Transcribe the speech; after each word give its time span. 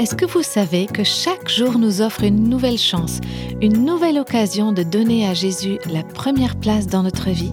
Est-ce 0.00 0.14
que 0.14 0.24
vous 0.24 0.42
savez 0.42 0.86
que 0.86 1.04
chaque 1.04 1.50
jour 1.50 1.78
nous 1.78 2.00
offre 2.00 2.24
une 2.24 2.48
nouvelle 2.48 2.78
chance, 2.78 3.20
une 3.60 3.84
nouvelle 3.84 4.18
occasion 4.18 4.72
de 4.72 4.82
donner 4.82 5.28
à 5.28 5.34
Jésus 5.34 5.78
la 5.92 6.02
première 6.02 6.56
place 6.56 6.86
dans 6.86 7.02
notre 7.02 7.28
vie? 7.28 7.52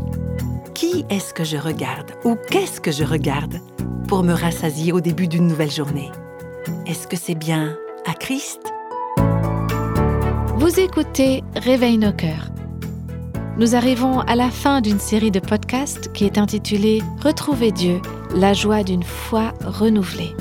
Qui 0.73 1.03
est-ce 1.09 1.33
que 1.33 1.43
je 1.43 1.57
regarde 1.57 2.11
ou 2.23 2.37
qu'est-ce 2.49 2.79
que 2.79 2.89
je 2.89 3.03
regarde 3.03 3.59
pour 4.07 4.23
me 4.23 4.31
rassasier 4.31 4.93
au 4.93 5.01
début 5.01 5.27
d'une 5.27 5.45
nouvelle 5.45 5.69
journée? 5.69 6.09
Est-ce 6.85 7.05
que 7.05 7.17
c'est 7.17 7.35
bien 7.35 7.77
à 8.05 8.13
Christ? 8.13 8.61
Vous 10.55 10.79
écoutez 10.79 11.43
Réveille 11.57 11.97
nos 11.97 12.13
cœurs. 12.13 12.47
Nous 13.57 13.75
arrivons 13.75 14.21
à 14.21 14.37
la 14.37 14.51
fin 14.51 14.79
d'une 14.79 15.01
série 15.01 15.31
de 15.31 15.41
podcasts 15.41 16.13
qui 16.13 16.23
est 16.23 16.37
intitulée 16.37 17.01
Retrouver 17.21 17.73
Dieu, 17.73 17.99
la 18.33 18.53
joie 18.53 18.83
d'une 18.83 19.03
foi 19.03 19.53
renouvelée. 19.65 20.33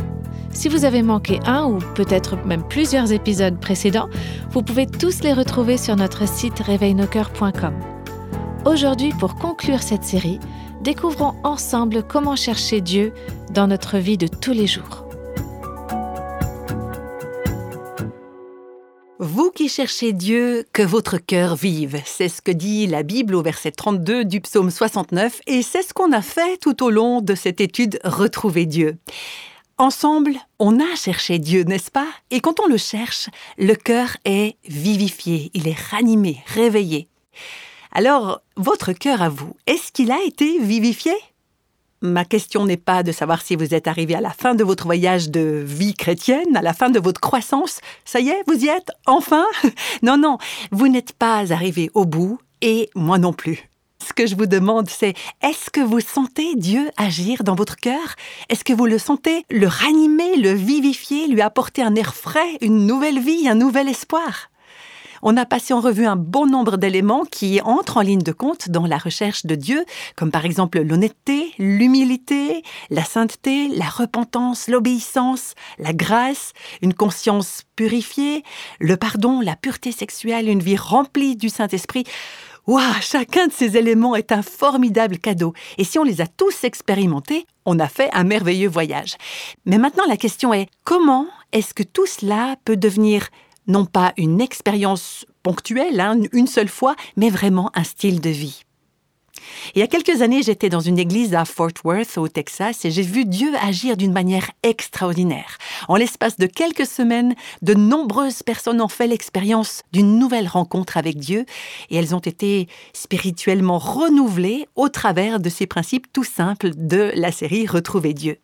Si 0.57 0.71
vous 0.71 0.87
avez 0.87 1.03
manqué 1.03 1.39
un 1.45 1.67
ou 1.67 1.79
peut-être 1.95 2.35
même 2.47 2.67
plusieurs 2.67 3.13
épisodes 3.13 3.61
précédents, 3.61 4.09
vous 4.51 4.63
pouvez 4.63 4.87
tous 4.87 5.21
les 5.23 5.35
retrouver 5.35 5.77
sur 5.77 5.97
notre 5.97 6.27
site 6.27 6.61
réveilnocoeur.com. 6.61 7.75
Aujourd'hui, 8.65 9.13
pour 9.21 9.35
conclure 9.35 9.83
cette 9.83 10.03
série, 10.03 10.41
découvrons 10.81 11.35
ensemble 11.45 12.03
comment 12.03 12.37
chercher 12.37 12.81
Dieu 12.81 13.13
dans 13.53 13.67
notre 13.67 13.99
vie 13.99 14.17
de 14.17 14.29
tous 14.29 14.53
les 14.53 14.67
jours. 14.67 15.07
Vous 19.19 19.51
qui 19.51 19.69
cherchez 19.69 20.15
Dieu, 20.15 20.65
que 20.73 20.83
votre 20.83 21.19
cœur 21.19 21.55
vive. 21.55 22.01
C'est 22.07 22.31
ce 22.31 22.41
que 22.41 22.51
dit 22.51 22.87
la 22.87 23.03
Bible 23.03 23.35
au 23.35 23.43
verset 23.43 23.73
32 23.73 24.25
du 24.25 24.41
psaume 24.41 24.71
69 24.71 25.43
et 25.47 25.61
c'est 25.61 25.83
ce 25.83 25.93
qu'on 25.93 26.13
a 26.13 26.23
fait 26.23 26.57
tout 26.57 26.83
au 26.83 26.89
long 26.89 27.21
de 27.21 27.35
cette 27.35 27.61
étude 27.61 27.99
Retrouver 28.05 28.65
Dieu. 28.65 28.97
Ensemble, 29.79 30.37
on 30.59 30.81
a 30.81 30.97
cherché 30.97 31.39
Dieu, 31.39 31.65
n'est-ce 31.65 31.91
pas? 31.91 32.09
Et 32.31 32.41
quand 32.41 32.61
on 32.61 32.67
le 32.67 32.79
cherche, 32.79 33.29
le 33.59 33.75
cœur 33.75 34.17
est 34.25 34.57
vivifié, 34.67 35.51
il 35.53 35.69
est 35.69 35.79
ranimé, 35.91 36.43
réveillé. 36.47 37.09
Alors, 37.93 38.41
votre 38.57 38.95
cœur 38.95 39.21
à 39.21 39.29
vous, 39.29 39.55
est-ce 39.67 39.93
qu'il 39.93 40.13
a 40.13 40.23
été 40.25 40.59
vivifié? 40.61 41.13
Ma 42.01 42.25
question 42.25 42.65
n'est 42.65 42.79
pas 42.79 43.03
de 43.03 43.13
savoir 43.13 43.43
si 43.43 43.55
vous 43.55 43.75
êtes 43.75 43.87
arrivé 43.87 44.15
à 44.15 44.23
la 44.23 44.31
fin 44.31 44.55
de 44.55 44.65
votre 44.65 44.87
voyage 44.87 45.29
de 45.29 45.63
vie 45.67 45.93
chrétienne, 45.93 46.57
à 46.57 46.63
la 46.63 46.73
fin 46.73 46.89
de 46.89 46.99
votre 46.99 47.21
croissance. 47.21 47.81
Ça 48.07 48.21
y 48.21 48.31
est, 48.31 48.45
vous 48.47 48.65
y 48.65 48.69
êtes 48.69 48.91
Enfin? 49.05 49.45
Non, 50.03 50.17
non, 50.17 50.39
vous 50.71 50.89
n'êtes 50.89 51.13
pas 51.13 51.53
arrivé 51.53 51.91
au 51.93 52.07
bout, 52.07 52.39
et 52.63 52.89
moi 52.95 53.19
non 53.19 53.35
plus. 53.35 53.69
Ce 54.07 54.13
que 54.13 54.27
je 54.27 54.37
vous 54.37 54.47
demande, 54.47 54.89
c'est 54.89 55.15
est-ce 55.43 55.69
que 55.69 55.81
vous 55.81 55.99
sentez 55.99 56.55
Dieu 56.55 56.91
agir 56.97 57.43
dans 57.43 57.57
votre 57.57 57.75
cœur? 57.75 58.15
Est-ce 58.49 58.63
que 58.63 58.73
vous 58.73 58.87
le 58.87 58.99
sentez 58.99 59.45
le 59.51 59.67
ranimer, 59.67 60.37
le 60.37 60.53
vivifier, 60.53 61.27
lui 61.27 61.41
apporter 61.41 61.83
un 61.83 61.97
air 61.97 62.15
frais, 62.15 62.57
une 62.61 62.87
nouvelle 62.87 63.19
vie, 63.19 63.49
un 63.49 63.57
nouvel 63.57 63.89
espoir? 63.89 64.49
On 65.23 65.37
a 65.37 65.45
passé 65.45 65.75
en 65.75 65.81
revue 65.81 66.07
un 66.07 66.15
bon 66.15 66.47
nombre 66.47 66.77
d'éléments 66.77 67.25
qui 67.25 67.61
entrent 67.63 67.97
en 67.97 68.03
ligne 68.03 68.23
de 68.23 68.31
compte 68.31 68.69
dans 68.69 68.87
la 68.87 68.99
recherche 68.99 69.45
de 69.45 69.57
Dieu, 69.57 69.85
comme 70.15 70.31
par 70.31 70.45
exemple 70.45 70.81
l'honnêteté, 70.81 71.53
l'humilité, 71.59 72.63
la 72.91 73.03
sainteté, 73.03 73.69
la 73.69 73.87
repentance, 73.87 74.69
l'obéissance, 74.69 75.55
la 75.79 75.93
grâce, 75.93 76.53
une 76.81 76.95
conscience 76.95 77.63
purifiée, 77.75 78.45
le 78.79 78.97
pardon, 78.97 79.41
la 79.41 79.57
pureté 79.57 79.91
sexuelle, 79.91 80.49
une 80.49 80.63
vie 80.63 80.77
remplie 80.77 81.35
du 81.35 81.49
Saint-Esprit. 81.49 82.05
Waouh, 82.67 83.01
chacun 83.01 83.47
de 83.47 83.53
ces 83.53 83.77
éléments 83.77 84.17
est 84.17 84.33
un 84.33 84.43
formidable 84.43 85.19
cadeau. 85.19 85.53
Et 85.79 85.85
si 85.85 86.01
on 86.01 86.03
les 86.03 86.21
a 86.21 86.27
tous 86.27 86.65
expérimentés, 86.65 87.47
on 87.65 87.79
a 87.79 87.87
fait 87.87 88.11
un 88.13 88.25
merveilleux 88.25 88.69
voyage. 88.69 89.17
Mais 89.67 89.79
maintenant, 89.79 90.05
la 90.09 90.17
question 90.17 90.53
est, 90.53 90.69
comment 90.83 91.29
est-ce 91.53 91.75
que 91.75 91.85
tout 91.85 92.07
cela 92.07 92.57
peut 92.65 92.77
devenir 92.77 93.29
non 93.69 93.85
pas 93.85 94.13
une 94.17 94.41
expérience 94.41 95.27
ponctuelle, 95.45 96.01
hein, 96.01 96.19
une 96.33 96.49
seule 96.49 96.69
fois, 96.69 96.97
mais 97.17 97.31
vraiment 97.31 97.71
un 97.75 97.85
style 97.85 98.21
de 98.21 98.31
vie? 98.31 98.66
Il 99.75 99.81
y 99.81 99.83
a 99.83 99.87
quelques 99.87 100.23
années, 100.23 100.43
j'étais 100.43 100.69
dans 100.69 100.81
une 100.81 100.99
église 100.99 101.35
à 101.35 101.45
Fort 101.45 101.71
Worth, 101.85 102.19
au 102.19 102.29
Texas, 102.29 102.85
et 102.85 102.91
j'ai 102.91 103.03
vu 103.03 103.25
Dieu 103.25 103.53
agir 103.63 103.97
d'une 103.97 104.13
manière 104.13 104.51
extraordinaire. 104.63 105.59
En 105.89 105.97
l'espace 105.97 106.37
de 106.37 106.47
quelques 106.47 106.87
semaines, 106.87 107.35
de 107.63 107.75
nombreuses 107.75 108.43
personnes 108.43 108.81
ont 108.81 108.89
fait 108.89 109.07
l'expérience 109.07 109.83
d'une 109.93 110.19
nouvelle 110.19 110.49
rencontre 110.49 110.97
avec 110.97 111.19
Dieu, 111.19 111.45
et 111.91 111.97
elles 111.97 112.15
ont 112.15 112.21
été 112.21 112.69
spirituellement 112.93 113.79
renouvelées 113.79 114.69
au 114.77 114.89
travers 114.89 115.41
de 115.41 115.49
ces 115.49 115.67
principes 115.67 116.13
tout 116.13 116.25
simples 116.25 116.71
de 116.75 117.13
la 117.15 117.33
série 117.33 117.67
Retrouver 117.67 118.15
Dieu. 118.15 118.39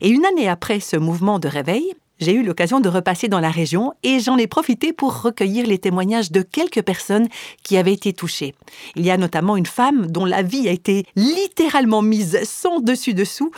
Et 0.00 0.08
une 0.08 0.24
année 0.24 0.48
après 0.48 0.80
ce 0.80 0.96
mouvement 0.96 1.38
de 1.38 1.48
réveil, 1.48 1.94
j'ai 2.18 2.32
eu 2.32 2.42
l'occasion 2.42 2.80
de 2.80 2.88
repasser 2.88 3.28
dans 3.28 3.40
la 3.40 3.50
région 3.50 3.92
et 4.02 4.20
j'en 4.20 4.38
ai 4.38 4.46
profité 4.46 4.92
pour 4.92 5.22
recueillir 5.22 5.66
les 5.66 5.78
témoignages 5.78 6.32
de 6.32 6.42
quelques 6.42 6.82
personnes 6.82 7.28
qui 7.62 7.76
avaient 7.76 7.92
été 7.92 8.12
touchées. 8.12 8.54
Il 8.94 9.04
y 9.04 9.10
a 9.10 9.16
notamment 9.16 9.56
une 9.56 9.66
femme 9.66 10.06
dont 10.06 10.24
la 10.24 10.42
vie 10.42 10.68
a 10.68 10.72
été 10.72 11.04
littéralement 11.14 12.02
mise 12.02 12.42
sans 12.44 12.80
dessus-dessous 12.80 13.50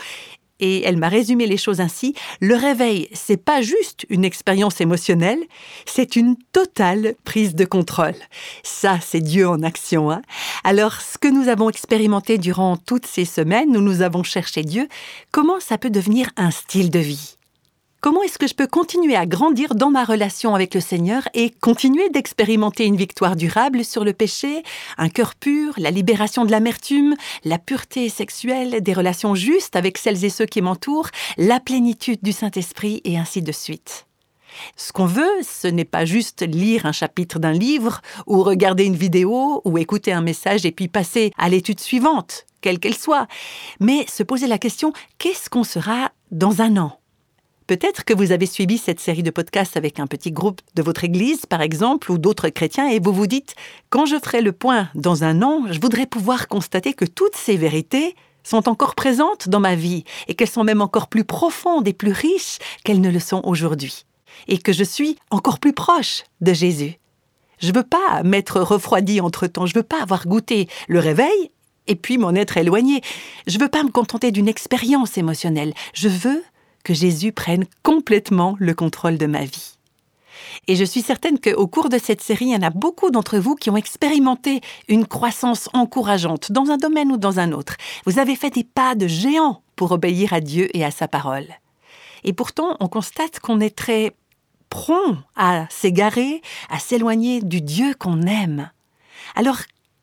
et 0.59 0.83
elle 0.83 0.97
m'a 0.97 1.09
résumé 1.09 1.47
les 1.47 1.57
choses 1.57 1.79
ainsi 1.79 2.13
le 2.41 2.55
réveil, 2.55 3.07
c'est 3.13 3.37
pas 3.37 3.61
juste 3.61 4.05
une 4.09 4.25
expérience 4.25 4.81
émotionnelle, 4.81 5.39
c'est 5.85 6.15
une 6.15 6.35
totale 6.51 7.15
prise 7.23 7.55
de 7.55 7.65
contrôle. 7.65 8.15
Ça, 8.63 8.99
c'est 9.01 9.21
Dieu 9.21 9.47
en 9.47 9.63
action. 9.63 10.11
Hein 10.11 10.21
Alors, 10.63 11.01
ce 11.01 11.17
que 11.17 11.27
nous 11.27 11.47
avons 11.47 11.69
expérimenté 11.69 12.37
durant 12.37 12.77
toutes 12.77 13.05
ces 13.05 13.25
semaines 13.25 13.75
où 13.75 13.81
nous 13.81 14.01
avons 14.01 14.23
cherché 14.23 14.63
Dieu, 14.63 14.87
comment 15.31 15.59
ça 15.59 15.77
peut 15.77 15.89
devenir 15.89 16.29
un 16.35 16.51
style 16.51 16.89
de 16.89 16.99
vie? 16.99 17.38
Comment 18.01 18.23
est-ce 18.23 18.37
que 18.37 18.47
je 18.47 18.53
peux 18.53 18.65
continuer 18.65 19.17
à 19.17 19.25
grandir 19.25 19.75
dans 19.75 19.91
ma 19.91 20.05
relation 20.05 20.55
avec 20.55 20.73
le 20.73 20.79
Seigneur 20.79 21.27
et 21.33 21.49
continuer 21.49 22.09
d'expérimenter 22.09 22.85
une 22.85 22.95
victoire 22.95 23.35
durable 23.35 23.83
sur 23.83 24.05
le 24.05 24.13
péché, 24.13 24.63
un 24.97 25.09
cœur 25.09 25.35
pur, 25.35 25.73
la 25.75 25.91
libération 25.91 26.45
de 26.45 26.51
l'amertume, 26.51 27.15
la 27.43 27.59
pureté 27.59 28.07
sexuelle, 28.07 28.81
des 28.81 28.93
relations 28.93 29.35
justes 29.35 29.75
avec 29.75 29.97
celles 29.97 30.23
et 30.23 30.29
ceux 30.29 30.45
qui 30.45 30.61
m'entourent, 30.61 31.09
la 31.37 31.59
plénitude 31.59 32.19
du 32.23 32.31
Saint-Esprit 32.31 33.01
et 33.03 33.17
ainsi 33.17 33.41
de 33.41 33.51
suite? 33.51 34.07
Ce 34.77 34.93
qu'on 34.93 35.05
veut, 35.05 35.43
ce 35.43 35.67
n'est 35.67 35.83
pas 35.83 36.05
juste 36.05 36.43
lire 36.43 36.85
un 36.85 36.93
chapitre 36.93 37.37
d'un 37.37 37.51
livre 37.51 37.99
ou 38.27 38.43
regarder 38.43 38.85
une 38.85 38.95
vidéo 38.95 39.61
ou 39.65 39.77
écouter 39.77 40.13
un 40.13 40.21
message 40.21 40.65
et 40.65 40.71
puis 40.71 40.87
passer 40.87 41.33
à 41.37 41.49
l'étude 41.49 41.81
suivante, 41.81 42.45
quelle 42.61 42.79
qu'elle 42.79 42.97
soit, 42.97 43.27
mais 43.81 44.05
se 44.07 44.23
poser 44.23 44.47
la 44.47 44.57
question 44.57 44.93
qu'est-ce 45.17 45.49
qu'on 45.49 45.65
sera 45.65 46.13
dans 46.31 46.61
un 46.61 46.77
an? 46.77 46.98
Peut-être 47.69 48.03
que 48.03 48.15
vous 48.15 48.31
avez 48.31 48.47
suivi 48.47 48.79
cette 48.79 48.99
série 48.99 49.21
de 49.21 49.29
podcasts 49.29 49.77
avec 49.77 49.99
un 49.99 50.07
petit 50.07 50.31
groupe 50.31 50.59
de 50.73 50.81
votre 50.81 51.03
église, 51.03 51.45
par 51.45 51.61
exemple, 51.61 52.11
ou 52.11 52.17
d'autres 52.17 52.49
chrétiens, 52.49 52.89
et 52.89 52.99
vous 52.99 53.13
vous 53.13 53.27
dites, 53.27 53.53
quand 53.91 54.07
je 54.07 54.15
ferai 54.15 54.41
le 54.41 54.53
point 54.53 54.89
dans 54.95 55.23
un 55.23 55.43
an, 55.43 55.65
je 55.69 55.79
voudrais 55.79 56.07
pouvoir 56.07 56.47
constater 56.47 56.95
que 56.95 57.05
toutes 57.05 57.35
ces 57.35 57.57
vérités 57.57 58.15
sont 58.41 58.67
encore 58.67 58.95
présentes 58.95 59.49
dans 59.49 59.59
ma 59.59 59.75
vie, 59.75 60.03
et 60.27 60.33
qu'elles 60.33 60.49
sont 60.49 60.63
même 60.63 60.81
encore 60.81 61.09
plus 61.09 61.25
profondes 61.25 61.87
et 61.87 61.93
plus 61.93 62.11
riches 62.11 62.57
qu'elles 62.83 63.01
ne 63.01 63.11
le 63.11 63.19
sont 63.19 63.41
aujourd'hui, 63.43 64.07
et 64.47 64.57
que 64.57 64.73
je 64.73 64.83
suis 64.83 65.19
encore 65.29 65.59
plus 65.59 65.73
proche 65.73 66.23
de 66.41 66.53
Jésus. 66.53 66.95
Je 67.59 67.71
veux 67.71 67.83
pas 67.83 68.23
m'être 68.23 68.61
refroidi 68.61 69.21
entre-temps, 69.21 69.67
je 69.67 69.75
veux 69.75 69.83
pas 69.83 70.01
avoir 70.01 70.25
goûté 70.25 70.67
le 70.87 70.97
réveil 70.97 71.51
et 71.85 71.95
puis 71.95 72.17
m'en 72.17 72.33
être 72.33 72.57
éloigné. 72.57 73.01
Je 73.45 73.59
veux 73.59 73.69
pas 73.69 73.83
me 73.83 73.91
contenter 73.91 74.31
d'une 74.31 74.47
expérience 74.47 75.19
émotionnelle, 75.19 75.75
je 75.93 76.09
veux 76.09 76.43
que 76.89 76.95
Jésus 76.95 77.31
prenne 77.31 77.65
complètement 77.83 78.55
le 78.57 78.73
contrôle 78.73 79.19
de 79.19 79.27
ma 79.27 79.45
vie. 79.45 79.77
Et 80.67 80.75
je 80.75 80.83
suis 80.83 81.03
certaine 81.03 81.39
qu'au 81.39 81.67
cours 81.67 81.87
de 81.87 81.99
cette 81.99 82.19
série, 82.19 82.45
il 82.45 82.53
y 82.53 82.55
en 82.55 82.63
a 82.63 82.71
beaucoup 82.71 83.11
d'entre 83.11 83.37
vous 83.37 83.53
qui 83.53 83.69
ont 83.69 83.77
expérimenté 83.77 84.61
une 84.87 85.05
croissance 85.05 85.69
encourageante 85.73 86.51
dans 86.51 86.71
un 86.71 86.77
domaine 86.77 87.11
ou 87.11 87.17
dans 87.17 87.37
un 87.37 87.51
autre. 87.51 87.75
Vous 88.07 88.17
avez 88.17 88.35
fait 88.35 88.49
des 88.49 88.63
pas 88.63 88.95
de 88.95 89.05
géant 89.05 89.61
pour 89.75 89.91
obéir 89.91 90.33
à 90.33 90.41
Dieu 90.41 90.75
et 90.75 90.83
à 90.83 90.89
sa 90.89 91.07
parole. 91.07 91.45
Et 92.23 92.33
pourtant, 92.33 92.75
on 92.79 92.87
constate 92.87 93.39
qu'on 93.39 93.59
est 93.59 93.75
très 93.75 94.15
prompt 94.71 95.19
à 95.35 95.67
s'égarer, 95.69 96.41
à 96.71 96.79
s'éloigner 96.79 97.43
du 97.43 97.61
Dieu 97.61 97.93
qu'on 97.93 98.23
aime. 98.23 98.71
Alors, 99.35 99.57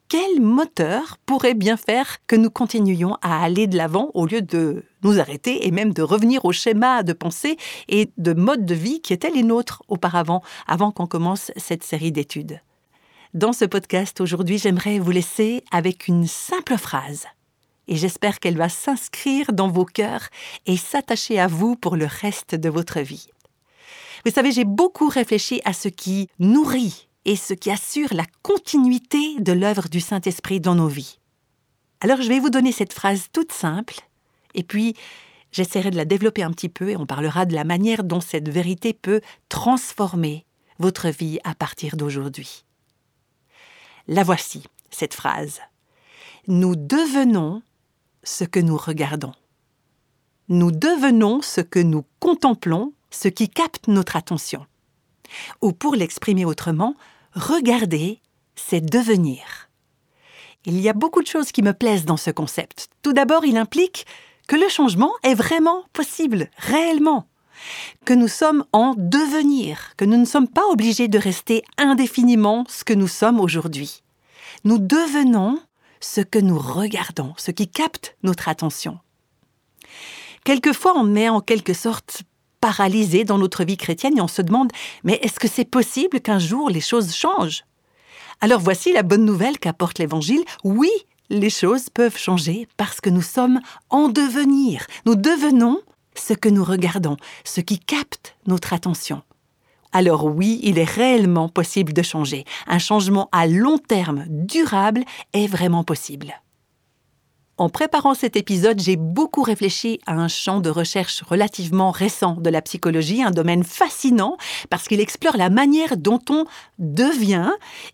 quel 0.08 0.40
moteur 0.40 1.18
pourrait 1.26 1.54
bien 1.54 1.76
faire 1.76 2.18
que 2.26 2.36
nous 2.36 2.50
continuions 2.50 3.16
à 3.22 3.42
aller 3.42 3.66
de 3.66 3.76
l'avant 3.76 4.10
au 4.14 4.26
lieu 4.26 4.40
de 4.40 4.84
nous 5.02 5.18
arrêter 5.18 5.66
et 5.66 5.70
même 5.70 5.92
de 5.92 6.02
revenir 6.02 6.44
au 6.44 6.52
schéma 6.52 7.02
de 7.02 7.12
pensée 7.12 7.56
et 7.88 8.10
de 8.16 8.32
mode 8.32 8.64
de 8.64 8.74
vie 8.74 9.00
qui 9.00 9.12
étaient 9.12 9.30
les 9.30 9.42
nôtres 9.42 9.82
auparavant, 9.88 10.42
avant 10.66 10.92
qu'on 10.92 11.06
commence 11.06 11.50
cette 11.56 11.84
série 11.84 12.12
d'études. 12.12 12.60
Dans 13.34 13.52
ce 13.52 13.64
podcast 13.64 14.20
aujourd'hui, 14.20 14.58
j'aimerais 14.58 14.98
vous 14.98 15.10
laisser 15.10 15.64
avec 15.70 16.08
une 16.08 16.26
simple 16.26 16.76
phrase. 16.78 17.26
Et 17.88 17.96
j'espère 17.96 18.40
qu'elle 18.40 18.56
va 18.56 18.68
s'inscrire 18.68 19.52
dans 19.52 19.68
vos 19.68 19.84
cœurs 19.84 20.28
et 20.66 20.76
s'attacher 20.76 21.38
à 21.38 21.46
vous 21.46 21.76
pour 21.76 21.96
le 21.96 22.06
reste 22.06 22.54
de 22.54 22.68
votre 22.68 23.00
vie. 23.00 23.28
Vous 24.24 24.32
savez, 24.32 24.50
j'ai 24.52 24.64
beaucoup 24.64 25.08
réfléchi 25.08 25.60
à 25.64 25.72
ce 25.72 25.88
qui 25.88 26.28
nourrit 26.38 27.06
et 27.26 27.36
ce 27.36 27.52
qui 27.52 27.70
assure 27.70 28.14
la 28.14 28.24
continuité 28.42 29.38
de 29.40 29.52
l'œuvre 29.52 29.90
du 29.90 30.00
Saint-Esprit 30.00 30.60
dans 30.60 30.74
nos 30.74 30.88
vies. 30.88 31.18
Alors 32.00 32.22
je 32.22 32.28
vais 32.28 32.40
vous 32.40 32.50
donner 32.50 32.72
cette 32.72 32.94
phrase 32.94 33.26
toute 33.32 33.52
simple, 33.52 33.96
et 34.54 34.62
puis 34.62 34.94
J'essaierai 35.56 35.90
de 35.90 35.96
la 35.96 36.04
développer 36.04 36.42
un 36.42 36.50
petit 36.50 36.68
peu 36.68 36.90
et 36.90 36.98
on 36.98 37.06
parlera 37.06 37.46
de 37.46 37.54
la 37.54 37.64
manière 37.64 38.04
dont 38.04 38.20
cette 38.20 38.50
vérité 38.50 38.92
peut 38.92 39.22
transformer 39.48 40.44
votre 40.78 41.08
vie 41.08 41.38
à 41.44 41.54
partir 41.54 41.96
d'aujourd'hui. 41.96 42.64
La 44.06 44.22
voici, 44.22 44.64
cette 44.90 45.14
phrase. 45.14 45.60
Nous 46.46 46.76
devenons 46.76 47.62
ce 48.22 48.44
que 48.44 48.60
nous 48.60 48.76
regardons. 48.76 49.32
Nous 50.48 50.72
devenons 50.72 51.40
ce 51.40 51.62
que 51.62 51.78
nous 51.78 52.04
contemplons, 52.20 52.92
ce 53.10 53.28
qui 53.28 53.48
capte 53.48 53.88
notre 53.88 54.16
attention. 54.16 54.66
Ou 55.62 55.72
pour 55.72 55.94
l'exprimer 55.94 56.44
autrement, 56.44 56.96
regarder, 57.36 58.20
c'est 58.56 58.84
devenir. 58.84 59.68
Il 60.64 60.80
y 60.80 60.88
a 60.88 60.94
beaucoup 60.94 61.22
de 61.22 61.28
choses 61.28 61.52
qui 61.52 61.62
me 61.62 61.72
plaisent 61.72 62.06
dans 62.06 62.16
ce 62.16 62.30
concept. 62.30 62.88
Tout 63.02 63.12
d'abord, 63.12 63.44
il 63.44 63.56
implique 63.56 64.06
que 64.48 64.56
le 64.56 64.68
changement 64.68 65.12
est 65.22 65.34
vraiment 65.34 65.84
possible, 65.92 66.50
réellement, 66.56 67.28
que 68.04 68.14
nous 68.14 68.28
sommes 68.28 68.64
en 68.72 68.94
devenir, 68.96 69.92
que 69.96 70.04
nous 70.04 70.16
ne 70.16 70.24
sommes 70.24 70.48
pas 70.48 70.66
obligés 70.66 71.08
de 71.08 71.18
rester 71.18 71.62
indéfiniment 71.78 72.64
ce 72.68 72.84
que 72.84 72.94
nous 72.94 73.08
sommes 73.08 73.38
aujourd'hui. 73.38 74.02
Nous 74.64 74.78
devenons 74.78 75.60
ce 76.00 76.20
que 76.20 76.38
nous 76.38 76.58
regardons, 76.58 77.34
ce 77.36 77.50
qui 77.50 77.68
capte 77.68 78.16
notre 78.22 78.48
attention. 78.48 78.98
Quelquefois, 80.44 80.94
on 80.96 81.16
est 81.16 81.28
en 81.28 81.40
quelque 81.40 81.74
sorte 81.74 82.22
paralysé 82.60 83.24
dans 83.24 83.38
notre 83.38 83.64
vie 83.64 83.76
chrétienne 83.76 84.18
et 84.18 84.20
on 84.20 84.28
se 84.28 84.42
demande 84.42 84.72
mais 85.04 85.18
est-ce 85.22 85.40
que 85.40 85.48
c'est 85.48 85.68
possible 85.68 86.20
qu'un 86.20 86.38
jour 86.38 86.70
les 86.70 86.80
choses 86.80 87.14
changent? 87.14 87.64
Alors 88.40 88.60
voici 88.60 88.92
la 88.92 89.02
bonne 89.02 89.24
nouvelle 89.24 89.58
qu'apporte 89.58 89.98
l'Évangile. 89.98 90.44
Oui, 90.62 90.90
les 91.30 91.50
choses 91.50 91.88
peuvent 91.90 92.18
changer 92.18 92.68
parce 92.76 93.00
que 93.00 93.10
nous 93.10 93.22
sommes 93.22 93.60
en 93.90 94.08
devenir. 94.08 94.86
Nous 95.06 95.14
devenons 95.14 95.80
ce 96.14 96.34
que 96.34 96.48
nous 96.48 96.64
regardons, 96.64 97.16
ce 97.44 97.60
qui 97.60 97.78
capte 97.78 98.36
notre 98.46 98.72
attention. 98.72 99.22
Alors 99.92 100.26
oui, 100.26 100.60
il 100.62 100.78
est 100.78 100.84
réellement 100.84 101.48
possible 101.48 101.92
de 101.92 102.02
changer. 102.02 102.44
Un 102.66 102.78
changement 102.78 103.28
à 103.32 103.46
long 103.46 103.78
terme, 103.78 104.24
durable, 104.28 105.04
est 105.32 105.46
vraiment 105.46 105.84
possible. 105.84 106.34
En 107.58 107.70
préparant 107.70 108.12
cet 108.12 108.36
épisode, 108.36 108.80
j'ai 108.80 108.96
beaucoup 108.96 109.40
réfléchi 109.40 109.98
à 110.04 110.12
un 110.12 110.28
champ 110.28 110.60
de 110.60 110.68
recherche 110.68 111.22
relativement 111.22 111.90
récent 111.90 112.34
de 112.34 112.50
la 112.50 112.60
psychologie, 112.60 113.22
un 113.22 113.30
domaine 113.30 113.64
fascinant 113.64 114.36
parce 114.68 114.86
qu'il 114.86 115.00
explore 115.00 115.38
la 115.38 115.48
manière 115.48 115.96
dont 115.96 116.20
on 116.28 116.44
devient 116.78 117.50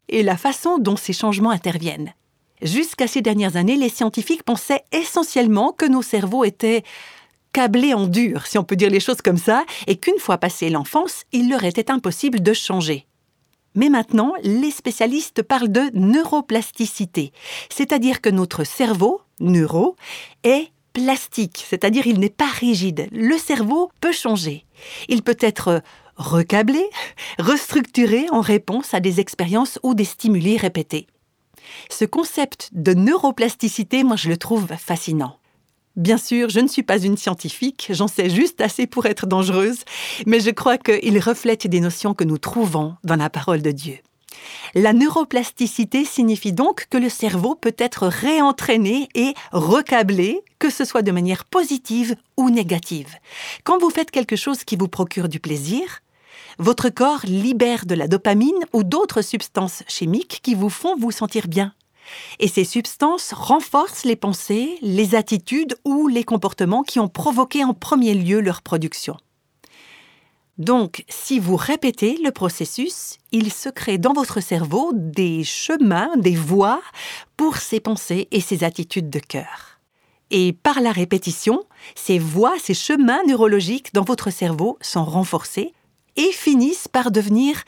et 0.08 0.24
la 0.24 0.36
façon 0.36 0.78
dont 0.78 0.96
ces 0.96 1.12
changements 1.12 1.50
interviennent. 1.50 2.12
Jusqu'à 2.60 3.06
ces 3.06 3.22
dernières 3.22 3.56
années, 3.56 3.76
les 3.76 3.88
scientifiques 3.88 4.42
pensaient 4.42 4.82
essentiellement 4.90 5.70
que 5.70 5.86
nos 5.86 6.02
cerveaux 6.02 6.42
étaient 6.42 6.82
câblés 7.52 7.94
en 7.94 8.08
dur, 8.08 8.46
si 8.46 8.58
on 8.58 8.64
peut 8.64 8.76
dire 8.76 8.90
les 8.90 9.00
choses 9.00 9.22
comme 9.22 9.38
ça, 9.38 9.64
et 9.86 9.96
qu'une 9.96 10.18
fois 10.18 10.38
passée 10.38 10.70
l'enfance, 10.70 11.22
il 11.30 11.48
leur 11.50 11.62
était 11.62 11.90
impossible 11.90 12.42
de 12.42 12.52
changer. 12.52 13.06
Mais 13.74 13.88
maintenant, 13.88 14.32
les 14.42 14.70
spécialistes 14.70 15.42
parlent 15.42 15.72
de 15.72 15.90
neuroplasticité, 15.94 17.32
c'est-à-dire 17.70 18.20
que 18.20 18.30
notre 18.30 18.64
cerveau, 18.64 19.20
neuro, 19.40 19.96
est 20.44 20.68
plastique, 20.92 21.64
c'est-à-dire 21.68 22.06
il 22.06 22.20
n'est 22.20 22.28
pas 22.28 22.50
rigide. 22.50 23.08
Le 23.12 23.38
cerveau 23.38 23.90
peut 24.00 24.12
changer. 24.12 24.66
Il 25.08 25.22
peut 25.22 25.38
être 25.40 25.82
recablé, 26.16 26.84
restructuré 27.38 28.26
en 28.30 28.40
réponse 28.40 28.94
à 28.94 29.00
des 29.00 29.20
expériences 29.20 29.78
ou 29.82 29.94
des 29.94 30.04
stimuli 30.04 30.56
répétés. 30.58 31.06
Ce 31.90 32.04
concept 32.04 32.70
de 32.72 32.92
neuroplasticité, 32.92 34.04
moi 34.04 34.16
je 34.16 34.28
le 34.28 34.36
trouve 34.36 34.66
fascinant. 34.76 35.38
Bien 35.96 36.16
sûr, 36.16 36.48
je 36.48 36.60
ne 36.60 36.68
suis 36.68 36.82
pas 36.82 36.98
une 36.98 37.18
scientifique, 37.18 37.88
j'en 37.90 38.08
sais 38.08 38.30
juste 38.30 38.62
assez 38.62 38.86
pour 38.86 39.04
être 39.04 39.26
dangereuse, 39.26 39.84
mais 40.26 40.40
je 40.40 40.50
crois 40.50 40.78
qu'il 40.78 41.18
reflète 41.18 41.66
des 41.66 41.80
notions 41.80 42.14
que 42.14 42.24
nous 42.24 42.38
trouvons 42.38 42.96
dans 43.04 43.16
la 43.16 43.28
parole 43.28 43.60
de 43.60 43.72
Dieu. 43.72 43.98
La 44.74 44.94
neuroplasticité 44.94 46.06
signifie 46.06 46.54
donc 46.54 46.86
que 46.88 46.96
le 46.96 47.10
cerveau 47.10 47.54
peut 47.54 47.74
être 47.76 48.06
réentraîné 48.06 49.08
et 49.14 49.34
recablé, 49.52 50.40
que 50.58 50.70
ce 50.70 50.86
soit 50.86 51.02
de 51.02 51.12
manière 51.12 51.44
positive 51.44 52.16
ou 52.38 52.48
négative. 52.48 53.14
Quand 53.64 53.78
vous 53.78 53.90
faites 53.90 54.10
quelque 54.10 54.36
chose 54.36 54.64
qui 54.64 54.76
vous 54.76 54.88
procure 54.88 55.28
du 55.28 55.40
plaisir, 55.40 56.00
votre 56.58 56.88
corps 56.88 57.20
libère 57.24 57.84
de 57.84 57.94
la 57.94 58.08
dopamine 58.08 58.64
ou 58.72 58.82
d'autres 58.82 59.22
substances 59.22 59.82
chimiques 59.88 60.40
qui 60.42 60.54
vous 60.54 60.70
font 60.70 60.96
vous 60.96 61.10
sentir 61.10 61.48
bien. 61.48 61.74
Et 62.38 62.48
ces 62.48 62.64
substances 62.64 63.32
renforcent 63.32 64.04
les 64.04 64.16
pensées, 64.16 64.78
les 64.82 65.14
attitudes 65.14 65.76
ou 65.84 66.08
les 66.08 66.24
comportements 66.24 66.82
qui 66.82 67.00
ont 67.00 67.08
provoqué 67.08 67.64
en 67.64 67.74
premier 67.74 68.14
lieu 68.14 68.40
leur 68.40 68.62
production. 68.62 69.16
Donc, 70.58 71.04
si 71.08 71.38
vous 71.38 71.56
répétez 71.56 72.18
le 72.22 72.30
processus, 72.30 73.18
il 73.32 73.52
se 73.52 73.68
crée 73.68 73.98
dans 73.98 74.12
votre 74.12 74.40
cerveau 74.40 74.92
des 74.94 75.44
chemins, 75.44 76.10
des 76.16 76.36
voies 76.36 76.80
pour 77.36 77.56
ces 77.56 77.80
pensées 77.80 78.28
et 78.30 78.40
ces 78.40 78.62
attitudes 78.62 79.08
de 79.08 79.18
cœur. 79.18 79.80
Et 80.30 80.52
par 80.52 80.80
la 80.80 80.92
répétition, 80.92 81.64
ces 81.94 82.18
voies, 82.18 82.54
ces 82.62 82.74
chemins 82.74 83.22
neurologiques 83.26 83.92
dans 83.94 84.04
votre 84.04 84.30
cerveau 84.30 84.78
sont 84.80 85.04
renforcés 85.04 85.72
et 86.16 86.32
finissent 86.32 86.88
par 86.88 87.10
devenir 87.10 87.64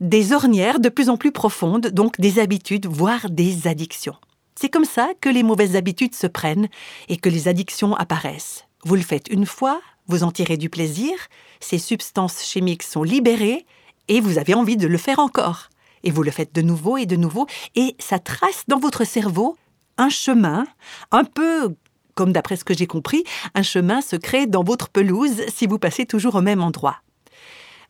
des 0.00 0.32
ornières 0.32 0.80
de 0.80 0.88
plus 0.88 1.08
en 1.08 1.16
plus 1.16 1.32
profondes, 1.32 1.88
donc 1.88 2.18
des 2.20 2.38
habitudes, 2.38 2.86
voire 2.86 3.30
des 3.30 3.68
addictions. 3.68 4.16
C'est 4.54 4.70
comme 4.70 4.84
ça 4.84 5.10
que 5.20 5.28
les 5.28 5.42
mauvaises 5.42 5.76
habitudes 5.76 6.14
se 6.14 6.26
prennent 6.26 6.68
et 7.08 7.16
que 7.16 7.28
les 7.28 7.48
addictions 7.48 7.94
apparaissent. 7.94 8.64
Vous 8.84 8.96
le 8.96 9.02
faites 9.02 9.28
une 9.30 9.46
fois, 9.46 9.80
vous 10.06 10.22
en 10.22 10.32
tirez 10.32 10.56
du 10.56 10.70
plaisir, 10.70 11.12
ces 11.60 11.78
substances 11.78 12.42
chimiques 12.42 12.82
sont 12.82 13.02
libérées 13.02 13.66
et 14.08 14.20
vous 14.20 14.38
avez 14.38 14.54
envie 14.54 14.76
de 14.76 14.86
le 14.86 14.98
faire 14.98 15.18
encore. 15.18 15.68
Et 16.02 16.10
vous 16.10 16.22
le 16.22 16.30
faites 16.30 16.54
de 16.54 16.62
nouveau 16.62 16.96
et 16.96 17.06
de 17.06 17.16
nouveau 17.16 17.46
et 17.74 17.94
ça 17.98 18.18
trace 18.18 18.64
dans 18.68 18.78
votre 18.78 19.04
cerveau 19.04 19.56
un 19.98 20.08
chemin, 20.08 20.66
un 21.10 21.24
peu 21.24 21.74
comme 22.14 22.32
d'après 22.32 22.56
ce 22.56 22.64
que 22.64 22.74
j'ai 22.74 22.86
compris, 22.86 23.24
un 23.54 23.62
chemin 23.62 24.00
se 24.00 24.16
crée 24.16 24.46
dans 24.46 24.64
votre 24.64 24.88
pelouse 24.88 25.42
si 25.54 25.66
vous 25.66 25.78
passez 25.78 26.06
toujours 26.06 26.34
au 26.34 26.42
même 26.42 26.62
endroit. 26.62 26.96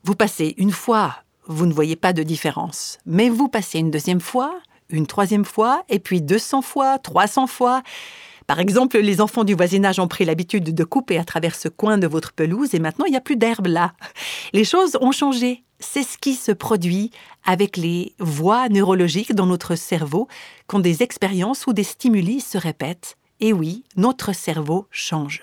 Vous 0.05 0.15
passez 0.15 0.55
une 0.57 0.71
fois 0.71 1.17
vous 1.51 1.67
ne 1.67 1.73
voyez 1.73 1.97
pas 1.97 2.13
de 2.13 2.23
différence. 2.23 2.99
Mais 3.07 3.29
vous 3.29 3.49
passez 3.49 3.81
une 3.81 3.91
deuxième 3.91 4.21
fois, 4.21 4.61
une 4.89 5.07
troisième 5.07 5.45
fois, 5.45 5.83
et 5.89 5.99
puis 5.99 6.23
200 6.23 6.63
fois, 6.63 6.99
300 6.99 7.49
fois. 7.49 7.83
Par 8.47 8.61
exemple, 8.61 8.99
les 8.99 9.21
enfants 9.21 9.45
du 9.45 9.55
voisinage 9.55 9.99
ont 9.99 10.09
pris 10.09 10.25
l'habitude 10.25 10.75
de 10.75 10.85
couper 10.85 11.19
à 11.19 11.25
travers 11.25 11.55
ce 11.57 11.69
coin 11.69 11.99
de 11.99 12.07
votre 12.07 12.33
pelouse 12.33 12.75
et 12.75 12.79
maintenant 12.79 13.05
il 13.05 13.11
n'y 13.11 13.17
a 13.17 13.21
plus 13.21 13.37
d'herbe 13.37 13.67
là. 13.67 13.93
Les 14.53 14.65
choses 14.65 14.97
ont 15.01 15.13
changé. 15.13 15.65
C'est 15.81 16.03
ce 16.03 16.19
qui 16.19 16.35
se 16.35 16.53
produit 16.53 17.11
avec 17.45 17.77
les 17.77 18.15
voies 18.19 18.69
neurologiques 18.69 19.35
dans 19.35 19.47
notre 19.47 19.75
cerveau 19.75 20.29
quand 20.67 20.79
des 20.79 21.03
expériences 21.03 21.67
ou 21.67 21.73
des 21.73 21.85
stimuli 21.85 22.41
se 22.41 22.59
répètent. 22.59 23.17
Et 23.41 23.53
oui, 23.53 23.85
notre 23.97 24.35
cerveau 24.35 24.87
change. 24.91 25.43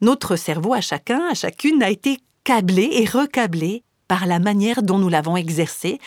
Notre 0.00 0.36
cerveau 0.36 0.74
à 0.74 0.80
chacun, 0.80 1.26
à 1.30 1.34
chacune, 1.34 1.82
a 1.82 1.90
été 1.90 2.18
câblé 2.44 2.88
et 2.92 3.04
recablé 3.04 3.84
par 4.10 4.26
la 4.26 4.40
manière 4.40 4.82
dont 4.82 4.98
nous 4.98 5.08
l'avons 5.08 5.36
exercé 5.36 6.00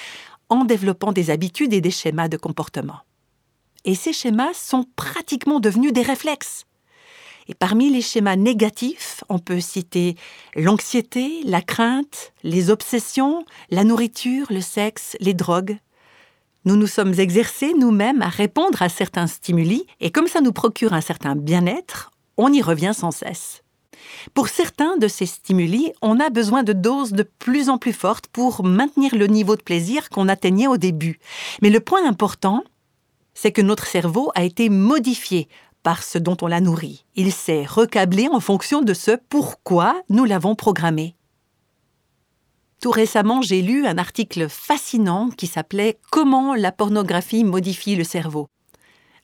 en 0.50 0.65
développant 0.65 1.13
des 1.13 1.29
habitudes 1.29 1.72
et 1.72 1.79
des 1.79 1.89
schémas 1.89 2.27
de 2.27 2.36
comportement. 2.36 3.00
Et 3.86 3.95
ces 3.95 4.12
schémas 4.12 4.53
sont 4.53 4.86
pratiquement 4.98 5.62
devenus 5.62 5.93
des 5.93 6.01
réflexes. 6.01 6.65
Et 7.48 7.53
parmi 7.53 7.89
les 7.89 8.01
schémas 8.01 8.36
négatifs, 8.36 9.24
on 9.29 9.39
peut 9.39 9.62
citer 9.62 10.17
l'anxiété, 10.53 11.43
la 11.45 11.62
crainte, 11.62 12.33
les 12.43 12.69
obsessions, 12.69 13.45
la 13.69 13.86
nourriture, 13.86 14.48
le 14.50 14.60
sexe, 14.60 15.15
les 15.22 15.33
drogues. 15.33 15.77
Nous 16.65 16.75
nous 16.75 16.88
sommes 16.88 17.17
exercés 17.17 17.74
nous-mêmes 17.74 18.22
à 18.22 18.27
répondre 18.27 18.81
à 18.81 18.89
certains 18.89 19.27
stimuli, 19.27 19.86
et 20.01 20.12
comme 20.12 20.27
ça 20.27 20.41
nous 20.41 20.51
procure 20.51 20.91
un 20.91 21.00
certain 21.00 21.38
bien-être, 21.38 22.12
on 22.36 22.51
y 22.51 22.62
revient 22.62 22.91
sans 22.93 23.12
cesse. 23.12 23.62
Pour 24.33 24.48
certains 24.48 24.98
de 24.98 25.07
ces 25.07 25.25
stimuli, 25.25 25.91
on 26.01 26.19
a 26.19 26.29
besoin 26.29 26.63
de 26.63 26.74
doses 26.74 27.13
de 27.13 27.24
plus 27.24 27.69
en 27.69 27.77
plus 27.77 27.93
fortes 27.93 28.27
pour 28.27 28.63
maintenir 28.63 29.15
le 29.15 29.27
niveau 29.27 29.55
de 29.55 29.62
plaisir 29.62 30.10
qu'on 30.10 30.29
atteignait 30.29 30.67
au 30.67 30.77
début. 30.77 31.19
Mais 31.62 31.69
le 31.69 31.79
point 31.79 32.07
important, 32.07 32.63
c'est 33.33 33.51
que 33.51 33.62
notre 33.62 33.88
cerveau 33.88 34.31
a 34.36 34.43
été 34.43 34.69
modifié 34.69 35.48
par 35.83 36.03
ce 36.03 36.17
dont 36.17 36.38
on 36.41 36.48
l'a 36.48 36.62
nourri. 36.62 37.05
Il 37.15 37.31
s'est 37.31 37.65
recablé 37.65 38.27
en 38.29 38.39
fonction 38.39 38.81
de 38.81 38.93
ce 38.93 39.12
pourquoi 39.29 40.01
nous 40.10 40.24
l'avons 40.24 40.55
programmé. 40.55 41.15
Tout 42.81 42.91
récemment, 42.91 43.41
j'ai 43.41 43.62
lu 43.62 43.86
un 43.86 43.98
article 43.98 44.50
fascinant 44.50 45.29
qui 45.29 45.48
s'appelait 45.48 46.00
Comment 46.12 46.53
la 46.53 46.72
pornographie 46.72 47.43
modifie 47.43 47.95
le 47.95 48.03
cerveau. 48.03 48.48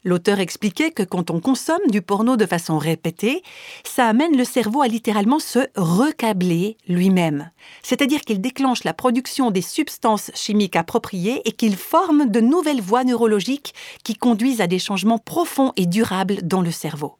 L'auteur 0.06 0.40
expliquait 0.40 0.92
que 0.92 1.04
quand 1.04 1.30
on 1.30 1.42
consomme 1.42 1.88
du 1.90 2.02
porno 2.02 2.38
de 2.38 2.46
façon 2.46 2.78
répétée, 2.78 3.44
ça 3.84 4.08
amène 4.08 4.38
le 4.38 4.46
cerveau 4.46 4.82
à 4.82 4.88
littéralement 4.88 5.40
se 5.40 5.60
recabler 5.76 6.78
lui-même. 6.88 7.52
C'est-à-dire 7.84 8.22
qu'il 8.22 8.40
déclenche 8.40 8.86
la 8.86 8.94
production 8.94 9.52
des 9.52 9.62
substances 9.62 10.32
chimiques 10.36 10.78
appropriées 10.78 11.42
et 11.44 11.52
qu'il 11.52 11.76
forme 11.76 12.30
de 12.30 12.40
nouvelles 12.40 12.82
voies 12.82 13.04
neurologiques 13.04 13.74
qui 14.04 14.16
conduisent 14.16 14.62
à 14.62 14.68
des 14.68 14.80
changements 14.80 15.20
profonds 15.20 15.74
et 15.76 15.86
durables 15.86 16.44
dans 16.44 16.62
le 16.62 16.72
cerveau. 16.72 17.18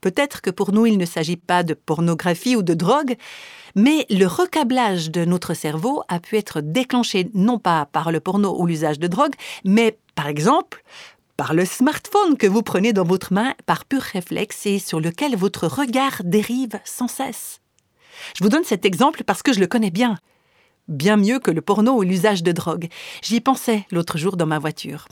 Peut-être 0.00 0.40
que 0.40 0.50
pour 0.50 0.72
nous, 0.72 0.86
il 0.86 0.98
ne 0.98 1.06
s'agit 1.06 1.36
pas 1.36 1.62
de 1.62 1.74
pornographie 1.74 2.56
ou 2.56 2.62
de 2.62 2.74
drogue, 2.74 3.16
mais 3.76 4.06
le 4.10 4.26
recablage 4.26 5.10
de 5.10 5.24
notre 5.24 5.54
cerveau 5.54 6.02
a 6.08 6.18
pu 6.18 6.36
être 6.36 6.60
déclenché 6.60 7.30
non 7.34 7.58
pas 7.58 7.86
par 7.86 8.10
le 8.10 8.20
porno 8.20 8.56
ou 8.60 8.66
l'usage 8.66 8.98
de 8.98 9.06
drogue, 9.06 9.34
mais 9.64 9.98
par 10.14 10.26
exemple 10.26 10.82
par 11.36 11.54
le 11.54 11.64
smartphone 11.64 12.36
que 12.36 12.46
vous 12.46 12.62
prenez 12.62 12.92
dans 12.92 13.04
votre 13.04 13.32
main 13.32 13.54
par 13.66 13.84
pur 13.84 14.00
réflexe 14.00 14.66
et 14.66 14.78
sur 14.78 15.00
lequel 15.00 15.36
votre 15.36 15.66
regard 15.66 16.22
dérive 16.24 16.80
sans 16.84 17.08
cesse. 17.08 17.60
Je 18.34 18.42
vous 18.42 18.50
donne 18.50 18.64
cet 18.64 18.84
exemple 18.84 19.24
parce 19.24 19.42
que 19.42 19.52
je 19.52 19.60
le 19.60 19.66
connais 19.66 19.90
bien. 19.90 20.18
Bien 20.88 21.16
mieux 21.16 21.38
que 21.38 21.50
le 21.50 21.60
porno 21.60 21.92
ou 21.92 22.02
l'usage 22.02 22.42
de 22.42 22.52
drogue. 22.52 22.88
J'y 23.22 23.40
pensais 23.40 23.84
l'autre 23.90 24.18
jour 24.18 24.36
dans 24.36 24.46
ma 24.46 24.58
voiture. 24.58 25.08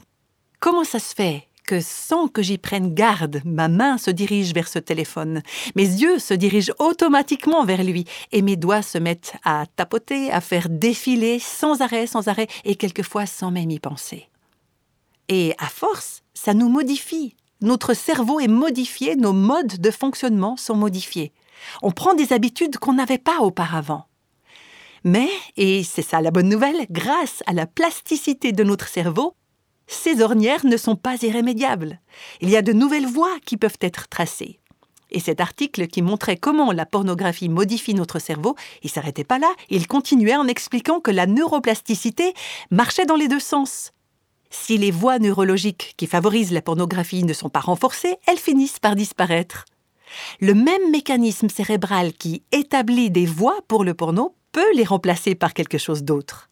Comment 0.61 0.85
ça 0.85 0.99
se 0.99 1.15
fait 1.15 1.49
que 1.67 1.81
sans 1.81 2.29
que 2.29 2.43
j'y 2.43 2.59
prenne 2.59 2.95
garde, 2.95 3.41
ma 3.45 3.69
main 3.69 3.99
se 3.99 4.11
dirige 4.11 4.53
vers 4.53 4.69
ce 4.69 4.79
téléphone, 4.79 5.43
mes 5.75 5.87
yeux 5.87 6.19
se 6.19 6.35
dirigent 6.35 6.75
automatiquement 6.79 7.65
vers 7.65 7.83
lui, 7.83 8.05
et 8.33 8.43
mes 8.43 8.57
doigts 8.57 8.83
se 8.83 8.99
mettent 8.99 9.35
à 9.45 9.65
tapoter, 9.75 10.31
à 10.31 10.43
faire 10.43 10.69
défiler 10.69 11.39
sans 11.39 11.81
arrêt, 11.81 12.07
sans 12.07 12.29
arrêt, 12.29 12.49
et 12.65 12.77
quelquefois 12.77 13.25
sans 13.25 13.51
même 13.51 13.71
y 13.71 13.79
penser. 13.79 14.29
Et 15.29 15.55
à 15.59 15.67
force, 15.67 16.23
ça 16.35 16.55
nous 16.55 16.69
modifie. 16.69 17.37
Notre 17.61 17.95
cerveau 17.95 18.41
est 18.41 18.49
modifié, 18.49 19.17
nos 19.17 19.33
modes 19.33 19.81
de 19.81 19.91
fonctionnement 19.91 20.57
sont 20.57 20.77
modifiés. 20.77 21.33
On 21.83 21.93
prend 21.93 22.15
des 22.15 22.33
habitudes 22.33 22.79
qu'on 22.79 22.93
n'avait 22.95 23.19
pas 23.19 23.39
auparavant. 23.41 24.07
Mais, 25.05 25.29
et 25.57 25.83
c'est 25.83 26.03
ça 26.03 26.21
la 26.21 26.31
bonne 26.31 26.49
nouvelle, 26.49 26.87
grâce 26.91 27.43
à 27.47 27.53
la 27.53 27.67
plasticité 27.67 28.53
de 28.53 28.65
notre 28.65 28.89
cerveau, 28.89 29.35
ces 29.87 30.23
ornières 30.23 30.65
ne 30.65 30.77
sont 30.77 30.97
pas 30.97 31.17
irrémédiables. 31.23 32.01
Il 32.41 32.51
y 32.51 32.57
a 32.57 32.63
de 32.63 32.73
nouvelles 32.73 33.07
voies 33.07 33.37
qui 33.45 33.57
peuvent 33.57 33.79
être 33.81 34.09
tracées. 34.09 34.61
Et 35.11 35.21
cet 35.21 35.41
article 35.41 35.87
qui 35.87 36.03
montrait 36.03 36.37
comment 36.37 36.73
la 36.73 36.87
pornographie 36.87 37.49
modifie 37.49 37.95
notre 37.95 38.19
cerveau, 38.19 38.57
il 38.83 38.91
s'arrêtait 38.91 39.25
pas 39.25 39.39
là, 39.39 39.53
il 39.71 39.87
continuait 39.87 40.37
en 40.37 40.49
expliquant 40.49 41.01
que 41.01 41.11
la 41.11 41.27
neuroplasticité 41.27 42.35
marchait 42.71 43.07
dans 43.07 43.15
les 43.15 43.29
deux 43.29 43.41
sens. 43.41 43.94
Si 44.63 44.79
les 44.79 44.93
voies 44.93 45.19
neurologiques 45.19 45.95
qui 45.99 46.07
favorisent 46.07 46.53
la 46.53 46.63
pornographie 46.63 47.25
ne 47.25 47.35
sont 47.35 47.51
pas 47.51 47.61
renforcées, 47.61 48.17
elles 48.27 48.39
finissent 48.39 48.79
par 48.79 48.95
disparaître. 48.95 49.67
Le 50.41 50.55
même 50.55 50.91
mécanisme 50.91 51.51
cérébral 51.51 52.15
qui 52.15 52.45
établit 52.51 53.11
des 53.11 53.27
voies 53.27 53.59
pour 53.69 53.85
le 53.85 53.95
porno 53.95 54.37
peut 54.53 54.73
les 54.75 54.85
remplacer 54.85 55.35
par 55.35 55.53
quelque 55.53 55.77
chose 55.77 56.05
d'autre. 56.05 56.49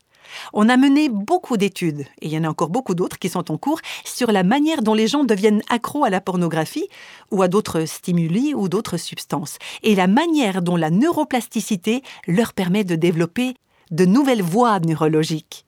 On 0.53 0.69
a 0.69 0.77
mené 0.77 1.09
beaucoup 1.09 1.57
d'études, 1.57 2.05
et 2.21 2.27
il 2.27 2.33
y 2.33 2.37
en 2.37 2.45
a 2.45 2.51
encore 2.51 2.71
beaucoup 2.71 2.95
d'autres 2.95 3.19
qui 3.19 3.29
sont 3.29 3.51
en 3.51 3.57
cours, 3.57 3.81
sur 4.05 4.33
la 4.33 4.43
manière 4.43 4.83
dont 4.83 4.95
les 4.95 5.07
gens 5.07 5.25
deviennent 5.25 5.63
accros 5.71 6.05
à 6.05 6.11
la 6.11 6.21
pornographie 6.21 6.89
ou 7.31 7.41
à 7.41 7.49
d'autres 7.49 7.87
stimuli 7.87 8.53
ou 8.53 8.69
d'autres 8.69 8.99
substances, 8.99 9.59
et 9.85 9.95
la 9.95 10.09
manière 10.09 10.61
dont 10.61 10.77
la 10.77 10.91
neuroplasticité 10.91 12.03
leur 12.27 12.53
permet 12.53 12.85
de 12.85 12.97
développer 12.97 13.55
de 13.91 14.05
nouvelles 14.05 14.43
voies 14.43 14.81
neurologiques. 14.81 15.65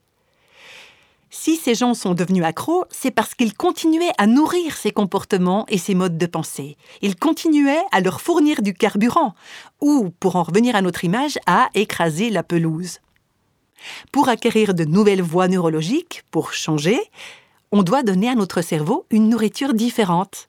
Si 1.36 1.56
ces 1.56 1.74
gens 1.74 1.94
sont 1.94 2.14
devenus 2.14 2.44
accros, 2.44 2.84
c'est 2.90 3.10
parce 3.10 3.34
qu'ils 3.34 3.54
continuaient 3.54 4.12
à 4.18 4.28
nourrir 4.28 4.76
ces 4.76 4.92
comportements 4.92 5.66
et 5.68 5.78
ces 5.78 5.96
modes 5.96 6.16
de 6.16 6.26
pensée. 6.26 6.76
Ils 7.02 7.16
continuaient 7.16 7.82
à 7.90 8.00
leur 8.00 8.20
fournir 8.20 8.62
du 8.62 8.72
carburant, 8.72 9.34
ou, 9.80 10.10
pour 10.20 10.36
en 10.36 10.44
revenir 10.44 10.76
à 10.76 10.80
notre 10.80 11.02
image, 11.04 11.36
à 11.46 11.70
écraser 11.74 12.30
la 12.30 12.44
pelouse. 12.44 13.00
Pour 14.12 14.28
acquérir 14.28 14.74
de 14.74 14.84
nouvelles 14.84 15.22
voies 15.22 15.48
neurologiques, 15.48 16.22
pour 16.30 16.52
changer, 16.52 17.00
on 17.72 17.82
doit 17.82 18.04
donner 18.04 18.28
à 18.28 18.36
notre 18.36 18.62
cerveau 18.62 19.04
une 19.10 19.28
nourriture 19.28 19.74
différente. 19.74 20.48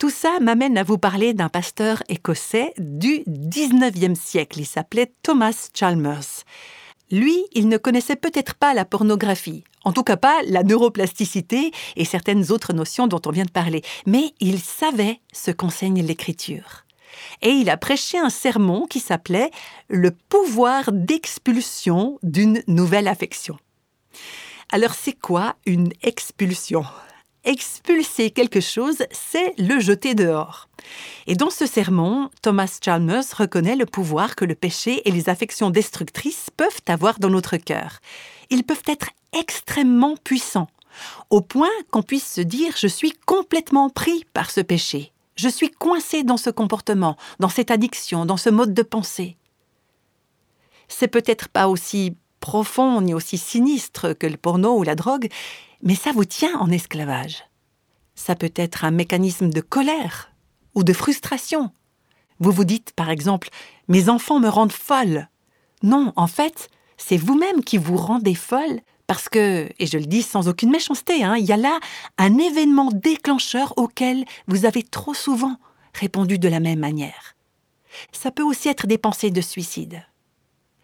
Tout 0.00 0.10
ça 0.10 0.40
m'amène 0.40 0.76
à 0.76 0.82
vous 0.82 0.98
parler 0.98 1.34
d'un 1.34 1.48
pasteur 1.48 2.02
écossais 2.08 2.74
du 2.78 3.20
19e 3.28 4.16
siècle. 4.16 4.58
Il 4.58 4.66
s'appelait 4.66 5.12
Thomas 5.22 5.68
Chalmers. 5.72 6.42
Lui, 7.12 7.44
il 7.52 7.68
ne 7.68 7.76
connaissait 7.76 8.16
peut-être 8.16 8.54
pas 8.54 8.72
la 8.72 8.86
pornographie, 8.86 9.64
en 9.84 9.92
tout 9.92 10.02
cas 10.02 10.16
pas 10.16 10.40
la 10.46 10.62
neuroplasticité 10.62 11.70
et 11.94 12.04
certaines 12.06 12.50
autres 12.50 12.72
notions 12.72 13.06
dont 13.06 13.20
on 13.26 13.30
vient 13.30 13.44
de 13.44 13.50
parler, 13.50 13.82
mais 14.06 14.32
il 14.40 14.58
savait 14.58 15.20
ce 15.30 15.50
qu'enseigne 15.50 16.02
l'écriture. 16.02 16.86
Et 17.42 17.50
il 17.50 17.68
a 17.68 17.76
prêché 17.76 18.18
un 18.18 18.30
sermon 18.30 18.86
qui 18.86 18.98
s'appelait 18.98 19.50
Le 19.88 20.10
pouvoir 20.10 20.90
d'expulsion 20.90 22.18
d'une 22.22 22.62
nouvelle 22.66 23.08
affection. 23.08 23.58
Alors 24.70 24.94
c'est 24.94 25.12
quoi 25.12 25.56
une 25.66 25.92
expulsion? 26.02 26.84
Expulser 27.44 28.30
quelque 28.30 28.60
chose, 28.60 28.98
c'est 29.10 29.54
le 29.58 29.80
jeter 29.80 30.14
dehors. 30.14 30.68
Et 31.26 31.34
dans 31.34 31.50
ce 31.50 31.66
sermon, 31.66 32.30
Thomas 32.40 32.78
Chalmers 32.82 33.24
reconnaît 33.36 33.74
le 33.74 33.86
pouvoir 33.86 34.36
que 34.36 34.44
le 34.44 34.54
péché 34.54 35.02
et 35.08 35.10
les 35.10 35.28
affections 35.28 35.70
destructrices 35.70 36.50
peuvent 36.56 36.80
avoir 36.86 37.18
dans 37.18 37.30
notre 37.30 37.56
cœur. 37.56 37.98
Ils 38.50 38.62
peuvent 38.62 38.84
être 38.86 39.10
extrêmement 39.32 40.16
puissants, 40.22 40.68
au 41.30 41.40
point 41.40 41.70
qu'on 41.90 42.02
puisse 42.02 42.32
se 42.32 42.40
dire 42.40 42.76
je 42.76 42.86
suis 42.86 43.12
complètement 43.26 43.90
pris 43.90 44.24
par 44.34 44.50
ce 44.52 44.60
péché. 44.60 45.12
Je 45.34 45.48
suis 45.48 45.70
coincé 45.70 46.22
dans 46.22 46.36
ce 46.36 46.50
comportement, 46.50 47.16
dans 47.40 47.48
cette 47.48 47.72
addiction, 47.72 48.24
dans 48.24 48.36
ce 48.36 48.50
mode 48.50 48.74
de 48.74 48.82
pensée. 48.82 49.36
C'est 50.86 51.08
peut-être 51.08 51.48
pas 51.48 51.68
aussi 51.68 52.14
profond 52.42 53.00
ni 53.00 53.14
aussi 53.14 53.38
sinistre 53.38 54.12
que 54.12 54.26
le 54.26 54.36
porno 54.36 54.76
ou 54.76 54.82
la 54.82 54.96
drogue, 54.96 55.28
mais 55.82 55.94
ça 55.94 56.12
vous 56.12 56.26
tient 56.26 56.58
en 56.58 56.70
esclavage. 56.70 57.44
Ça 58.14 58.34
peut 58.34 58.52
être 58.56 58.84
un 58.84 58.90
mécanisme 58.90 59.48
de 59.48 59.62
colère 59.62 60.32
ou 60.74 60.84
de 60.84 60.92
frustration. 60.92 61.70
Vous 62.40 62.52
vous 62.52 62.64
dites, 62.64 62.92
par 62.92 63.08
exemple, 63.08 63.48
Mes 63.88 64.08
enfants 64.08 64.40
me 64.40 64.48
rendent 64.48 64.72
folle. 64.72 65.28
Non, 65.82 66.12
en 66.16 66.26
fait, 66.26 66.68
c'est 66.96 67.16
vous-même 67.16 67.64
qui 67.64 67.78
vous 67.78 67.96
rendez 67.96 68.34
folle 68.34 68.80
parce 69.06 69.28
que, 69.28 69.68
et 69.78 69.86
je 69.86 69.98
le 69.98 70.06
dis 70.06 70.22
sans 70.22 70.48
aucune 70.48 70.70
méchanceté, 70.70 71.24
hein, 71.24 71.36
il 71.36 71.44
y 71.44 71.52
a 71.52 71.56
là 71.56 71.78
un 72.18 72.38
événement 72.38 72.90
déclencheur 72.92 73.74
auquel 73.76 74.24
vous 74.46 74.64
avez 74.64 74.82
trop 74.82 75.14
souvent 75.14 75.56
répondu 75.94 76.38
de 76.38 76.48
la 76.48 76.60
même 76.60 76.78
manière. 76.78 77.34
Ça 78.12 78.30
peut 78.30 78.44
aussi 78.44 78.68
être 78.68 78.86
des 78.86 78.98
pensées 78.98 79.30
de 79.30 79.40
suicide. 79.40 80.02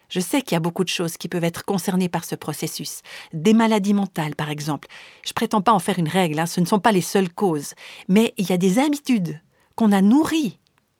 Je 0.09 0.19
sais 0.19 0.41
qu'il 0.41 0.53
y 0.53 0.57
a 0.57 0.61
beaucoup 0.61 0.83
de 0.83 0.89
choses 0.89 1.17
qui 1.17 1.29
peuvent 1.29 1.43
être 1.43 1.65
concernées 1.65 2.09
par 2.09 2.25
ce 2.25 2.35
processus. 2.35 3.01
Des 3.33 3.53
maladies 3.53 3.93
mentales, 3.93 4.35
par 4.35 4.49
exemple. 4.49 4.87
Je 5.25 5.33
prétends 5.33 5.61
pas 5.61 5.73
en 5.73 5.79
faire 5.79 5.99
une 5.99 6.07
règle, 6.07 6.39
hein, 6.39 6.45
ce 6.45 6.59
ne 6.59 6.65
sont 6.65 6.79
pas 6.79 6.91
les 6.91 7.01
seules 7.01 7.31
causes. 7.31 7.73
Mais 8.07 8.33
il 8.37 8.49
y 8.49 8.53
a 8.53 8.57
des 8.57 8.79
habitudes 8.79 9.39
qu'on 9.75 9.91
a 9.91 10.01
nourries 10.01 10.59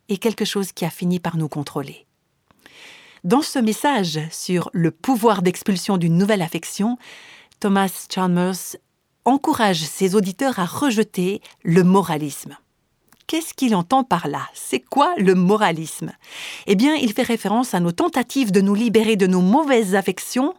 et 0.10 0.18
quelque 0.18 0.46
chose 0.46 0.72
qui 0.72 0.86
a 0.86 0.90
fini 0.90 1.20
par 1.20 1.38
nous 1.38 1.50
contrôler. 1.50 2.06
Dans 3.24 3.42
ce 3.42 3.60
message 3.60 4.20
sur 4.32 4.70
le 4.74 4.92
pouvoir 4.92 5.42
d'expulsion 5.42 5.98
d'une 5.98 6.18
nouvelle 6.18 6.42
affection, 6.42 6.98
Thomas 7.60 8.08
Chalmers 8.10 8.78
encourage 9.26 9.84
ses 9.84 10.16
auditeurs 10.16 10.60
à 10.60 10.66
rejeter 10.66 11.42
le 11.64 11.84
moralisme. 11.84 12.58
Qu'est-ce 13.30 13.54
qu'il 13.54 13.76
entend 13.76 14.04
par 14.04 14.28
là? 14.28 14.50
C'est 14.56 14.80
quoi 14.80 15.14
le 15.20 15.36
moralisme? 15.36 16.14
Eh 16.66 16.74
bien, 16.74 16.96
il 16.96 17.14
fait 17.14 17.22
référence 17.22 17.76
à 17.76 17.80
nos 17.80 17.92
tentatives 17.92 18.52
de 18.52 18.60
nous 18.60 18.74
libérer 18.74 19.18
de 19.18 19.28
nos 19.28 19.42
mauvaises 19.42 19.94
affections, 19.94 20.56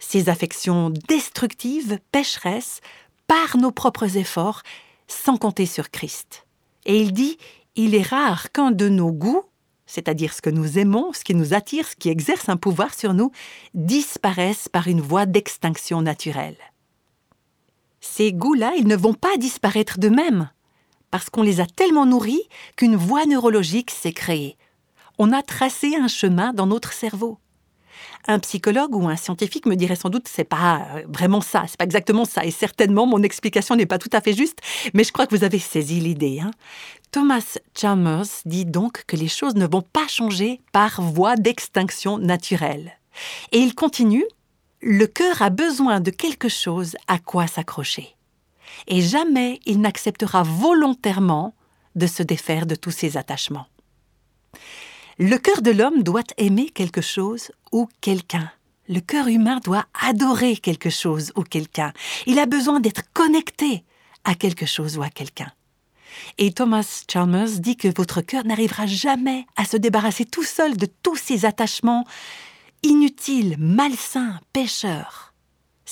ces 0.00 0.28
affections 0.28 0.90
destructives, 0.90 2.00
pécheresses, 2.10 2.80
par 3.28 3.56
nos 3.56 3.70
propres 3.70 4.16
efforts, 4.16 4.62
sans 5.06 5.36
compter 5.36 5.64
sur 5.64 5.92
Christ. 5.92 6.44
Et 6.86 7.00
il 7.00 7.12
dit, 7.12 7.38
il 7.76 7.94
est 7.94 8.02
rare 8.02 8.50
qu'un 8.50 8.72
de 8.72 8.88
nos 8.88 9.12
goûts 9.12 9.44
c'est-à-dire 9.86 10.32
ce 10.32 10.40
que 10.40 10.50
nous 10.50 10.78
aimons, 10.78 11.12
ce 11.12 11.22
qui 11.22 11.34
nous 11.34 11.54
attire, 11.54 11.86
ce 11.86 11.94
qui 11.94 12.08
exerce 12.08 12.48
un 12.48 12.56
pouvoir 12.56 12.94
sur 12.94 13.12
nous, 13.12 13.30
disparaissent 13.74 14.68
par 14.68 14.88
une 14.88 15.02
voie 15.02 15.26
d'extinction 15.26 16.00
naturelle. 16.00 16.56
Ces 18.00 18.32
goûts-là, 18.32 18.72
ils 18.78 18.86
ne 18.86 18.96
vont 18.96 19.12
pas 19.12 19.36
disparaître 19.36 19.98
d'eux-mêmes, 19.98 20.48
parce 21.12 21.30
qu'on 21.30 21.42
les 21.42 21.60
a 21.60 21.66
tellement 21.66 22.06
nourris 22.06 22.42
qu'une 22.74 22.96
voie 22.96 23.26
neurologique 23.26 23.92
s'est 23.92 24.14
créée. 24.14 24.56
On 25.18 25.30
a 25.30 25.42
tracé 25.42 25.94
un 25.94 26.08
chemin 26.08 26.52
dans 26.52 26.66
notre 26.66 26.92
cerveau. 26.92 27.38
Un 28.26 28.38
psychologue 28.38 28.96
ou 28.96 29.08
un 29.08 29.16
scientifique 29.16 29.66
me 29.66 29.76
dirait 29.76 29.94
sans 29.94 30.08
doute 30.08 30.26
c'est 30.26 30.42
pas 30.42 30.86
euh, 30.94 31.02
vraiment 31.06 31.42
ça, 31.42 31.64
c'est 31.68 31.76
pas 31.76 31.84
exactement 31.84 32.24
ça, 32.24 32.44
et 32.44 32.50
certainement 32.50 33.06
mon 33.06 33.22
explication 33.22 33.76
n'est 33.76 33.86
pas 33.86 33.98
tout 33.98 34.08
à 34.12 34.20
fait 34.20 34.32
juste, 34.32 34.60
mais 34.94 35.04
je 35.04 35.12
crois 35.12 35.26
que 35.26 35.36
vous 35.36 35.44
avez 35.44 35.58
saisi 35.58 36.00
l'idée. 36.00 36.40
Hein. 36.40 36.50
Thomas 37.10 37.58
Chalmers 37.76 38.42
dit 38.46 38.64
donc 38.64 39.04
que 39.06 39.16
les 39.16 39.28
choses 39.28 39.54
ne 39.54 39.66
vont 39.66 39.82
pas 39.82 40.08
changer 40.08 40.60
par 40.72 41.02
voie 41.02 41.36
d'extinction 41.36 42.16
naturelle. 42.16 42.98
Et 43.52 43.58
il 43.58 43.74
continue 43.74 44.24
Le 44.80 45.06
cœur 45.06 45.42
a 45.42 45.50
besoin 45.50 46.00
de 46.00 46.10
quelque 46.10 46.48
chose 46.48 46.96
à 47.06 47.18
quoi 47.18 47.46
s'accrocher. 47.46 48.16
Et 48.86 49.00
jamais 49.00 49.60
il 49.66 49.80
n'acceptera 49.80 50.42
volontairement 50.42 51.54
de 51.94 52.06
se 52.06 52.22
défaire 52.22 52.66
de 52.66 52.74
tous 52.74 52.90
ses 52.90 53.16
attachements. 53.16 53.66
Le 55.18 55.36
cœur 55.36 55.62
de 55.62 55.70
l'homme 55.70 56.02
doit 56.02 56.22
aimer 56.38 56.70
quelque 56.70 57.02
chose 57.02 57.52
ou 57.70 57.88
quelqu'un. 58.00 58.50
Le 58.88 59.00
cœur 59.00 59.28
humain 59.28 59.60
doit 59.62 59.86
adorer 60.02 60.56
quelque 60.56 60.90
chose 60.90 61.32
ou 61.36 61.42
quelqu'un. 61.42 61.92
Il 62.26 62.38
a 62.38 62.46
besoin 62.46 62.80
d'être 62.80 63.02
connecté 63.12 63.84
à 64.24 64.34
quelque 64.34 64.66
chose 64.66 64.96
ou 64.98 65.02
à 65.02 65.08
quelqu'un. 65.08 65.52
Et 66.38 66.52
Thomas 66.52 67.04
Chalmers 67.10 67.60
dit 67.60 67.76
que 67.76 67.88
votre 67.94 68.20
cœur 68.20 68.44
n'arrivera 68.44 68.86
jamais 68.86 69.46
à 69.56 69.64
se 69.64 69.76
débarrasser 69.76 70.24
tout 70.24 70.42
seul 70.42 70.76
de 70.76 70.86
tous 71.02 71.16
ces 71.16 71.44
attachements 71.44 72.04
inutiles, 72.82 73.56
malsains, 73.58 74.40
pécheurs. 74.52 75.31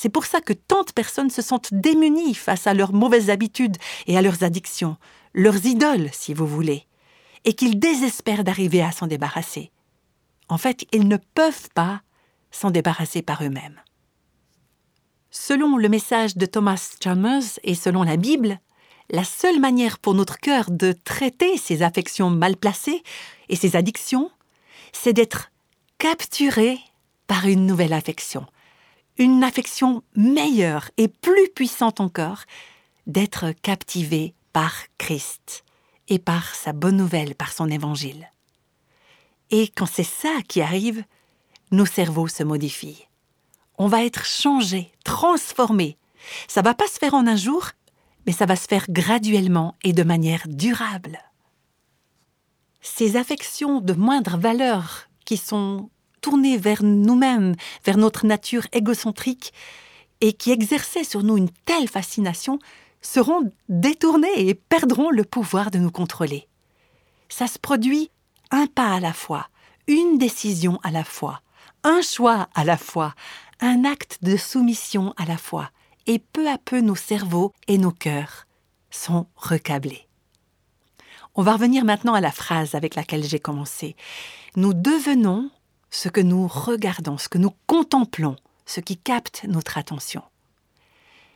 C'est 0.01 0.09
pour 0.09 0.25
ça 0.25 0.41
que 0.41 0.53
tant 0.53 0.81
de 0.81 0.91
personnes 0.91 1.29
se 1.29 1.43
sentent 1.43 1.71
démunies 1.71 2.33
face 2.33 2.65
à 2.65 2.73
leurs 2.73 2.91
mauvaises 2.91 3.29
habitudes 3.29 3.77
et 4.07 4.17
à 4.17 4.23
leurs 4.23 4.43
addictions, 4.43 4.97
leurs 5.35 5.63
idoles, 5.67 6.09
si 6.11 6.33
vous 6.33 6.47
voulez, 6.47 6.87
et 7.45 7.53
qu'ils 7.53 7.77
désespèrent 7.77 8.43
d'arriver 8.43 8.81
à 8.81 8.91
s'en 8.91 9.05
débarrasser. 9.05 9.69
En 10.49 10.57
fait, 10.57 10.87
ils 10.91 11.07
ne 11.07 11.17
peuvent 11.35 11.69
pas 11.75 12.01
s'en 12.49 12.71
débarrasser 12.71 13.21
par 13.21 13.43
eux-mêmes. 13.43 13.79
Selon 15.29 15.77
le 15.77 15.87
message 15.87 16.35
de 16.35 16.47
Thomas 16.47 16.95
Chalmers 16.99 17.59
et 17.63 17.75
selon 17.75 18.01
la 18.01 18.17
Bible, 18.17 18.59
la 19.11 19.23
seule 19.23 19.59
manière 19.59 19.99
pour 19.99 20.15
notre 20.15 20.39
cœur 20.39 20.71
de 20.71 20.93
traiter 20.93 21.57
ses 21.57 21.83
affections 21.83 22.31
mal 22.31 22.57
placées 22.57 23.03
et 23.49 23.55
ses 23.55 23.75
addictions, 23.75 24.31
c'est 24.93 25.13
d'être 25.13 25.51
capturé 25.99 26.79
par 27.27 27.45
une 27.45 27.67
nouvelle 27.67 27.93
affection, 27.93 28.47
une 29.17 29.43
affection 29.43 30.03
meilleure 30.15 30.89
et 30.97 31.07
plus 31.07 31.49
puissante 31.53 31.99
encore, 31.99 32.43
d'être 33.07 33.51
captivé 33.61 34.33
par 34.53 34.73
Christ 34.97 35.63
et 36.07 36.19
par 36.19 36.55
sa 36.55 36.73
bonne 36.73 36.97
nouvelle, 36.97 37.35
par 37.35 37.53
son 37.53 37.69
évangile. 37.69 38.31
Et 39.49 39.67
quand 39.67 39.85
c'est 39.85 40.03
ça 40.03 40.33
qui 40.47 40.61
arrive, 40.61 41.03
nos 41.71 41.85
cerveaux 41.85 42.27
se 42.27 42.43
modifient. 42.43 43.07
On 43.77 43.87
va 43.87 44.03
être 44.03 44.25
changé, 44.25 44.91
transformé. 45.03 45.97
Ça 46.47 46.61
va 46.61 46.73
pas 46.73 46.87
se 46.87 46.97
faire 46.99 47.13
en 47.13 47.27
un 47.27 47.35
jour, 47.35 47.71
mais 48.25 48.31
ça 48.31 48.45
va 48.45 48.55
se 48.55 48.67
faire 48.67 48.85
graduellement 48.89 49.75
et 49.83 49.93
de 49.93 50.03
manière 50.03 50.47
durable. 50.47 51.19
Ces 52.81 53.15
affections 53.15 53.81
de 53.81 53.93
moindre 53.93 54.37
valeur 54.37 55.07
qui 55.25 55.37
sont 55.37 55.89
tournées 56.21 56.57
vers 56.57 56.83
nous-mêmes, 56.83 57.55
vers 57.83 57.97
notre 57.97 58.25
nature 58.25 58.67
égocentrique, 58.71 59.53
et 60.21 60.33
qui 60.33 60.51
exerçaient 60.51 61.03
sur 61.03 61.23
nous 61.23 61.37
une 61.37 61.49
telle 61.65 61.87
fascination, 61.87 62.59
seront 63.01 63.51
détournées 63.67 64.47
et 64.47 64.53
perdront 64.53 65.09
le 65.09 65.23
pouvoir 65.23 65.71
de 65.71 65.79
nous 65.79 65.91
contrôler. 65.91 66.47
Ça 67.29 67.47
se 67.47 67.57
produit 67.57 68.11
un 68.51 68.67
pas 68.67 68.93
à 68.93 68.99
la 68.99 69.13
fois, 69.13 69.47
une 69.87 70.17
décision 70.17 70.79
à 70.83 70.91
la 70.91 71.03
fois, 71.03 71.41
un 71.83 72.01
choix 72.01 72.49
à 72.53 72.63
la 72.63 72.77
fois, 72.77 73.15
un 73.59 73.85
acte 73.85 74.19
de 74.21 74.37
soumission 74.37 75.13
à 75.17 75.25
la 75.25 75.37
fois, 75.37 75.71
et 76.07 76.19
peu 76.19 76.49
à 76.49 76.57
peu 76.57 76.81
nos 76.81 76.95
cerveaux 76.95 77.53
et 77.67 77.77
nos 77.77 77.91
cœurs 77.91 78.45
sont 78.89 79.27
recablés. 79.35 80.07
On 81.35 81.43
va 81.43 81.53
revenir 81.53 81.85
maintenant 81.85 82.13
à 82.13 82.21
la 82.21 82.31
phrase 82.31 82.75
avec 82.75 82.95
laquelle 82.95 83.23
j'ai 83.23 83.39
commencé. 83.39 83.95
Nous 84.57 84.73
devenons 84.73 85.49
ce 85.91 86.09
que 86.09 86.21
nous 86.21 86.47
regardons, 86.47 87.17
ce 87.17 87.29
que 87.29 87.37
nous 87.37 87.53
contemplons, 87.67 88.37
ce 88.65 88.79
qui 88.79 88.97
capte 88.97 89.43
notre 89.47 89.77
attention. 89.77 90.23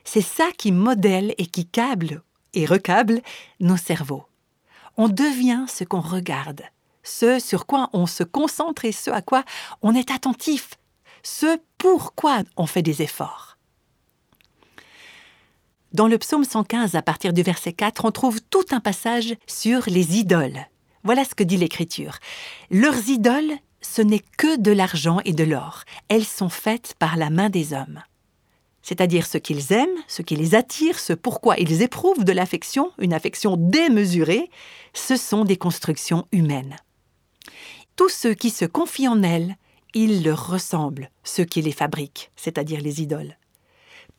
C'est 0.06 0.22
ça 0.22 0.50
qui 0.58 0.72
modèle 0.72 1.36
et 1.38 1.46
qui 1.46 1.66
câble 1.66 2.24
et 2.54 2.66
recable 2.66 3.22
nos 3.60 3.78
cerveaux. 3.78 4.26
On 4.98 5.10
devient 5.10 5.66
ce 5.68 5.84
qu'on 5.84 6.02
regarde, 6.02 6.64
ce 7.04 7.38
sur 7.40 7.66
quoi 7.66 7.90
on 7.92 8.06
se 8.08 8.24
concentre 8.24 8.86
et 8.86 8.92
ce 8.94 9.12
à 9.12 9.22
quoi 9.22 9.44
on 9.82 9.94
est 9.94 10.10
attentif, 10.10 10.76
ce 11.22 11.60
pourquoi 11.78 12.44
on 12.56 12.66
fait 12.66 12.82
des 12.82 13.02
efforts. 13.02 13.58
Dans 15.92 16.08
le 16.08 16.18
psaume 16.18 16.44
115, 16.44 16.96
à 16.96 17.02
partir 17.02 17.34
du 17.34 17.42
verset 17.42 17.74
4, 17.74 18.06
on 18.06 18.12
trouve 18.12 18.42
tout 18.42 18.66
un 18.72 18.80
passage 18.80 19.36
sur 19.48 19.84
les 19.88 20.18
idoles. 20.18 20.66
Voilà 21.04 21.24
ce 21.24 21.36
que 21.36 21.44
dit 21.44 21.58
l'Écriture. 21.58 22.18
Leurs 22.70 23.10
idoles, 23.10 23.54
ce 23.86 24.02
n'est 24.02 24.24
que 24.38 24.58
de 24.58 24.72
l'argent 24.72 25.20
et 25.26 25.34
de 25.34 25.44
l'or. 25.44 25.84
Elles 26.10 26.26
sont 26.26 26.50
faites 26.50 26.96
par 27.00 27.18
la 27.18 27.30
main 27.30 27.50
des 27.50 27.74
hommes. 27.74 28.02
C'est-à-dire 28.82 29.26
ce 29.26 29.38
qu'ils 29.38 29.74
aiment, 29.74 30.04
ce 30.08 30.22
qui 30.22 30.36
les 30.36 30.54
attire, 30.54 31.00
ce 31.00 31.14
pourquoi 31.14 31.58
ils 31.58 31.82
éprouvent 31.82 32.24
de 32.24 32.32
l'affection, 32.32 32.92
une 33.00 33.14
affection 33.14 33.58
démesurée, 33.58 34.50
ce 34.94 35.16
sont 35.16 35.44
des 35.44 35.58
constructions 35.58 36.28
humaines 36.32 36.76
tous 37.96 38.10
ceux 38.10 38.34
qui 38.34 38.50
se 38.50 38.66
confient 38.66 39.08
en 39.08 39.24
elles, 39.24 39.56
ils 39.94 40.24
leur 40.24 40.50
ressemblent, 40.50 41.10
ceux 41.24 41.46
qui 41.46 41.62
les 41.62 41.72
fabriquent, 41.72 42.32
c'est-à-dire 42.36 42.82
les 42.82 43.02
idoles. 43.02 43.38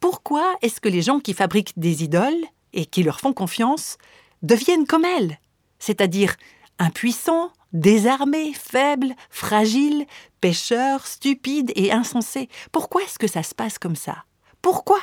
Pourquoi 0.00 0.56
est-ce 0.62 0.80
que 0.80 0.88
les 0.88 1.02
gens 1.02 1.20
qui 1.20 1.34
fabriquent 1.34 1.78
des 1.78 2.02
idoles 2.02 2.44
et 2.72 2.86
qui 2.86 3.02
leur 3.02 3.20
font 3.20 3.32
confiance 3.32 3.98
deviennent 4.42 4.86
comme 4.86 5.04
elles, 5.04 5.38
c'est-à-dire 5.78 6.36
impuissants, 6.78 7.50
désarmés, 7.76 8.52
faibles, 8.52 9.14
fragiles, 9.30 10.06
pécheurs, 10.40 11.06
stupides 11.06 11.72
et 11.76 11.92
insensés 11.92 12.48
Pourquoi 12.72 13.02
est-ce 13.02 13.18
que 13.18 13.28
ça 13.28 13.42
se 13.42 13.54
passe 13.54 13.78
comme 13.78 13.96
ça? 13.96 14.24
Pourquoi? 14.62 15.00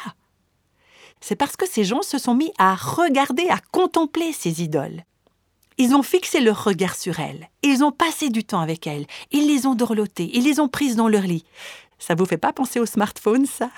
C'est 1.22 1.36
parce 1.36 1.56
que 1.56 1.68
ces 1.68 1.86
gens 1.86 2.02
se 2.02 2.18
sont 2.18 2.36
mis 2.36 2.52
à 2.58 2.76
regarder, 2.76 3.48
à 3.50 3.60
contempler 3.72 4.34
ces 4.34 4.62
idoles. 4.62 5.04
Ils 5.78 5.96
ont 5.96 6.04
fixé 6.04 6.40
leur 6.40 6.64
regard 6.64 6.96
sur 6.96 7.20
elles, 7.20 7.50
ils 7.64 7.84
ont 7.84 7.92
passé 7.92 8.30
du 8.30 8.44
temps 8.44 8.60
avec 8.60 8.86
elles, 8.86 9.08
ils 9.32 9.48
les 9.48 9.66
ont 9.66 9.74
dorlotées, 9.74 10.30
ils 10.34 10.44
les 10.44 10.60
ont 10.60 10.68
prises 10.68 10.96
dans 10.96 11.08
leur 11.08 11.24
lit. 11.24 11.46
Ça 11.98 12.16
vous 12.16 12.26
fait 12.26 12.38
pas 12.38 12.54
penser 12.54 12.80
au 12.80 12.86
smartphone, 12.86 13.46
ça? 13.46 13.72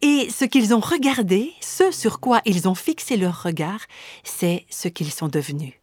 Et 0.00 0.28
ce 0.30 0.44
qu'ils 0.44 0.74
ont 0.74 0.80
regardé, 0.80 1.52
ce 1.60 1.90
sur 1.90 2.18
quoi 2.18 2.40
ils 2.46 2.68
ont 2.68 2.74
fixé 2.74 3.16
leur 3.16 3.42
regard, 3.42 3.80
c'est 4.24 4.66
ce 4.70 4.88
qu'ils 4.88 5.12
sont 5.12 5.28
devenus. 5.28 5.74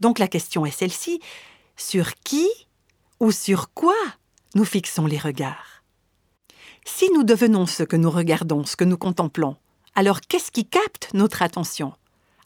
Donc 0.00 0.18
la 0.18 0.28
question 0.28 0.66
est 0.66 0.70
celle-ci, 0.70 1.20
sur 1.76 2.14
qui 2.14 2.48
ou 3.20 3.30
sur 3.30 3.72
quoi 3.72 3.94
nous 4.54 4.64
fixons 4.64 5.06
les 5.06 5.18
regards? 5.18 5.82
Si 6.84 7.10
nous 7.10 7.24
devenons 7.24 7.66
ce 7.66 7.82
que 7.82 7.96
nous 7.96 8.10
regardons, 8.10 8.64
ce 8.64 8.76
que 8.76 8.84
nous 8.84 8.98
contemplons, 8.98 9.56
alors 9.94 10.20
qu'est-ce 10.20 10.50
qui 10.52 10.64
capte 10.64 11.12
notre 11.14 11.42
attention? 11.42 11.92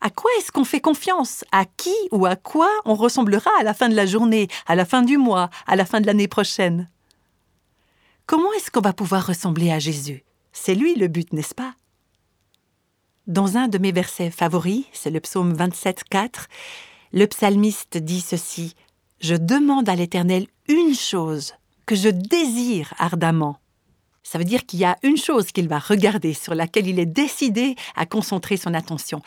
À 0.00 0.08
quoi 0.08 0.30
est-ce 0.38 0.50
qu'on 0.50 0.64
fait 0.64 0.80
confiance? 0.80 1.44
À 1.52 1.66
qui 1.66 1.94
ou 2.10 2.24
à 2.24 2.36
quoi 2.36 2.70
on 2.86 2.94
ressemblera 2.94 3.50
à 3.58 3.64
la 3.64 3.74
fin 3.74 3.88
de 3.88 3.94
la 3.94 4.06
journée, 4.06 4.48
à 4.66 4.74
la 4.74 4.86
fin 4.86 5.02
du 5.02 5.18
mois, 5.18 5.50
à 5.66 5.76
la 5.76 5.84
fin 5.84 6.00
de 6.00 6.06
l'année 6.06 6.28
prochaine? 6.28 6.88
Comment 8.26 8.52
est-ce 8.54 8.70
qu'on 8.70 8.80
va 8.80 8.94
pouvoir 8.94 9.26
ressembler 9.26 9.70
à 9.70 9.78
Jésus? 9.78 10.24
C'est 10.52 10.74
lui 10.74 10.94
le 10.94 11.08
but, 11.08 11.32
n'est-ce 11.32 11.54
pas? 11.54 11.74
Dans 13.26 13.58
un 13.58 13.68
de 13.68 13.76
mes 13.76 13.92
versets 13.92 14.30
favoris, 14.30 14.86
c'est 14.92 15.10
le 15.10 15.20
psaume 15.20 15.52
27, 15.52 16.04
4, 16.08 16.48
le 17.12 17.26
psalmiste 17.26 17.98
dit 17.98 18.20
ceci 18.20 18.74
Je 19.20 19.34
demande 19.34 19.88
à 19.88 19.96
l'Éternel 19.96 20.46
une 20.68 20.94
chose 20.94 21.54
que 21.86 21.94
je 21.96 22.08
désire 22.08 22.94
ardemment 22.98 23.60
ça 24.30 24.38
veut 24.38 24.44
dire 24.44 24.64
qu'il 24.64 24.78
y 24.78 24.84
a 24.84 24.96
une 25.02 25.16
chose 25.16 25.50
qu'il 25.50 25.66
va 25.66 25.80
regarder, 25.80 26.34
sur 26.34 26.54
laquelle 26.54 26.86
il 26.86 27.00
est 27.00 27.06
décidé 27.06 27.74
à 27.96 28.06
concentrer 28.06 28.56
son 28.56 28.74
attention, 28.74 29.22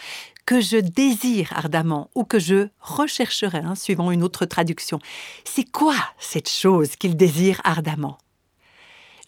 que 0.45 0.61
je 0.61 0.77
désire 0.77 1.51
ardemment 1.53 2.09
ou 2.15 2.23
que 2.23 2.39
je 2.39 2.69
rechercherai, 2.79 3.57
hein, 3.57 3.75
suivant 3.75 4.11
une 4.11 4.23
autre 4.23 4.45
traduction. 4.45 4.99
C'est 5.43 5.69
quoi 5.69 5.95
cette 6.19 6.49
chose 6.49 6.95
qu'il 6.95 7.17
désire 7.17 7.59
ardemment? 7.65 8.17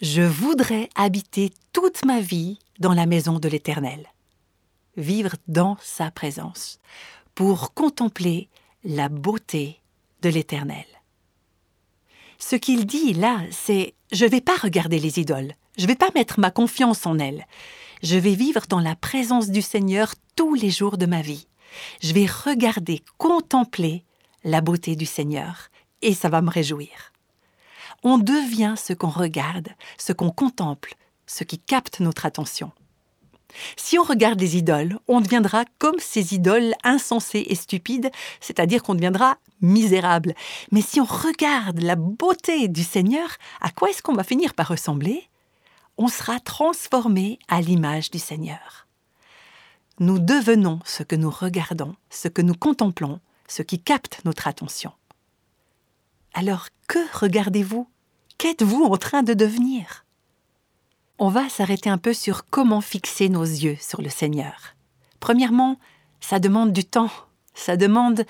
Je 0.02 0.22
voudrais 0.22 0.90
habiter 0.96 1.52
toute 1.74 2.06
ma 2.06 2.22
vie 2.22 2.58
dans 2.80 2.94
la 2.94 3.06
maison 3.06 3.38
de 3.40 3.50
l'Éternel, 3.50 4.08
vivre 4.96 5.36
dans 5.50 5.76
sa 5.82 6.10
présence, 6.10 6.80
pour 7.36 7.74
contempler 7.74 8.50
la 8.84 9.10
beauté 9.10 9.82
de 10.22 10.30
l'Éternel. 10.30 10.86
Ce 12.40 12.56
qu'il 12.56 12.86
dit 12.86 13.14
là, 13.14 13.42
c'est 13.52 13.94
je 14.12 14.26
ne 14.26 14.30
vais 14.30 14.42
pas 14.42 14.56
regarder 14.56 15.00
les 15.00 15.20
idoles, 15.20 15.54
je 15.78 15.84
ne 15.84 15.88
vais 15.88 15.96
pas 15.96 16.10
mettre 16.16 16.40
ma 16.40 16.52
confiance 16.52 17.06
en 17.06 17.20
elles. 17.20 17.46
Je 18.02 18.18
vais 18.18 18.36
vivre 18.36 18.62
dans 18.70 18.80
la 18.80 18.96
présence 18.96 19.50
du 19.50 19.62
Seigneur 19.62 20.16
tous 20.36 20.54
les 20.54 20.70
jours 20.70 20.98
de 20.98 21.06
ma 21.06 21.22
vie. 21.22 21.48
Je 22.02 22.14
vais 22.14 22.26
regarder, 22.26 23.02
contempler 23.18 24.06
la 24.44 24.62
beauté 24.62 24.96
du 24.96 25.06
Seigneur, 25.06 25.70
et 26.02 26.14
ça 26.14 26.30
va 26.30 26.42
me 26.42 26.50
réjouir. 26.50 27.12
On 28.04 28.18
devient 28.18 28.76
ce 28.78 28.94
qu'on 28.94 29.10
regarde, 29.10 29.70
ce 29.98 30.14
qu'on 30.14 30.30
contemple, 30.30 30.96
ce 31.26 31.44
qui 31.44 31.58
capte 31.58 32.00
notre 32.00 32.26
attention. 32.26 32.72
Si 33.76 33.98
on 33.98 34.04
regarde 34.04 34.40
les 34.40 34.58
idoles, 34.58 35.00
on 35.08 35.22
deviendra 35.22 35.66
comme 35.80 36.00
ces 36.00 36.34
idoles 36.34 36.74
insensées 36.84 37.46
et 37.48 37.56
stupides, 37.56 38.12
c'est-à-dire 38.40 38.84
qu'on 38.84 38.96
deviendra 38.96 39.38
misérable. 39.62 40.34
Mais 40.72 40.82
si 40.82 41.00
on 41.00 41.06
regarde 41.06 41.80
la 41.80 41.96
beauté 41.96 42.68
du 42.68 42.84
Seigneur, 42.84 43.30
à 43.62 43.72
quoi 43.72 43.90
est-ce 43.90 44.02
qu'on 44.02 44.14
va 44.14 44.24
finir 44.24 44.54
par 44.54 44.68
ressembler? 44.68 45.28
On 45.98 46.08
sera 46.08 46.40
transformé 46.40 47.40
à 47.48 47.62
l'image 47.62 48.12
du 48.12 48.20
Seigneur. 48.20 48.88
Nous 50.00 50.20
devenons 50.20 50.80
ce 50.84 51.04
que 51.04 51.16
nous 51.16 51.32
regardons, 51.32 51.96
ce 52.10 52.28
que 52.28 52.42
nous 52.42 52.56
contemplons, 52.56 53.22
ce 53.48 53.62
qui 53.62 53.80
capte 53.80 54.20
notre 54.26 54.48
attention. 54.48 54.92
Alors 56.34 56.68
que 56.88 57.00
regardez-vous? 57.18 57.88
Qu'êtes-vous 58.38 58.84
en 58.84 58.98
train 58.98 59.24
de 59.24 59.34
devenir? 59.34 60.05
On 61.18 61.30
va 61.30 61.50
s'arrêter 61.50 61.90
un 61.90 61.98
peu 61.98 62.14
sur 62.14 62.46
comment 62.50 62.82
fixer 62.82 63.30
nos 63.30 63.44
yeux 63.44 63.78
sur 63.80 64.02
le 64.02 64.10
Seigneur. 64.10 64.76
Premièrement, 65.20 65.78
Ça 66.22 66.40
demande 66.40 66.74
du 66.74 66.84
temps, 66.84 67.12
ça 67.54 67.78
demande 67.78 68.26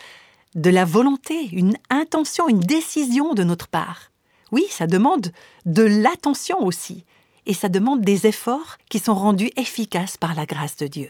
de 0.53 0.69
la 0.69 0.83
volonté, 0.83 1.47
une 1.53 1.77
intention, 1.89 2.49
une 2.49 2.59
décision 2.59 3.33
de 3.33 3.45
notre 3.45 3.69
part. 3.69 4.11
Oui, 4.51 4.65
ça 4.69 4.85
demande 4.85 5.31
de 5.65 5.83
l'attention 5.83 6.61
aussi, 6.65 7.05
et 7.45 7.53
ça 7.53 7.69
demande 7.69 8.01
des 8.01 8.27
efforts 8.27 8.77
qui 8.89 8.99
sont 8.99 9.15
rendus 9.15 9.51
efficaces 9.55 10.17
par 10.17 10.35
la 10.35 10.45
grâce 10.45 10.75
de 10.75 10.87
Dieu. 10.87 11.09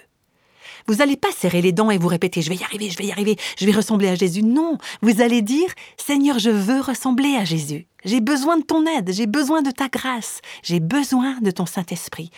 Vous 0.87 0.95
n'allez 0.95 1.17
pas 1.17 1.31
serrer 1.31 1.61
les 1.61 1.71
dents 1.71 1.89
et 1.89 1.97
vous 1.97 2.07
répéter 2.07 2.41
Je 2.41 2.49
vais 2.49 2.55
y 2.55 2.63
arriver, 2.63 2.89
je 2.89 2.97
vais 2.97 3.05
y 3.05 3.11
arriver, 3.11 3.37
je 3.57 3.65
vais 3.65 3.71
ressembler 3.71 4.07
à 4.07 4.15
Jésus. 4.15 4.43
Non, 4.43 4.77
vous 5.01 5.21
allez 5.21 5.41
dire 5.41 5.73
Seigneur, 5.97 6.37
je 6.37 6.51
veux 6.51 6.79
ressembler 6.79 7.35
à 7.35 7.43
Jésus. 7.43 7.87
J'ai 8.03 8.21
besoin 8.21 8.57
de 8.57 8.63
ton 8.63 8.85
aide, 8.85 9.11
j'ai 9.11 9.25
besoin 9.25 9.63
de 9.63 9.71
ta 9.71 9.89
grâce, 9.89 10.41
j'ai 10.61 10.79
besoin 10.79 11.39
de 11.41 11.49
ton 11.49 11.65
Saint-Esprit. 11.65 12.29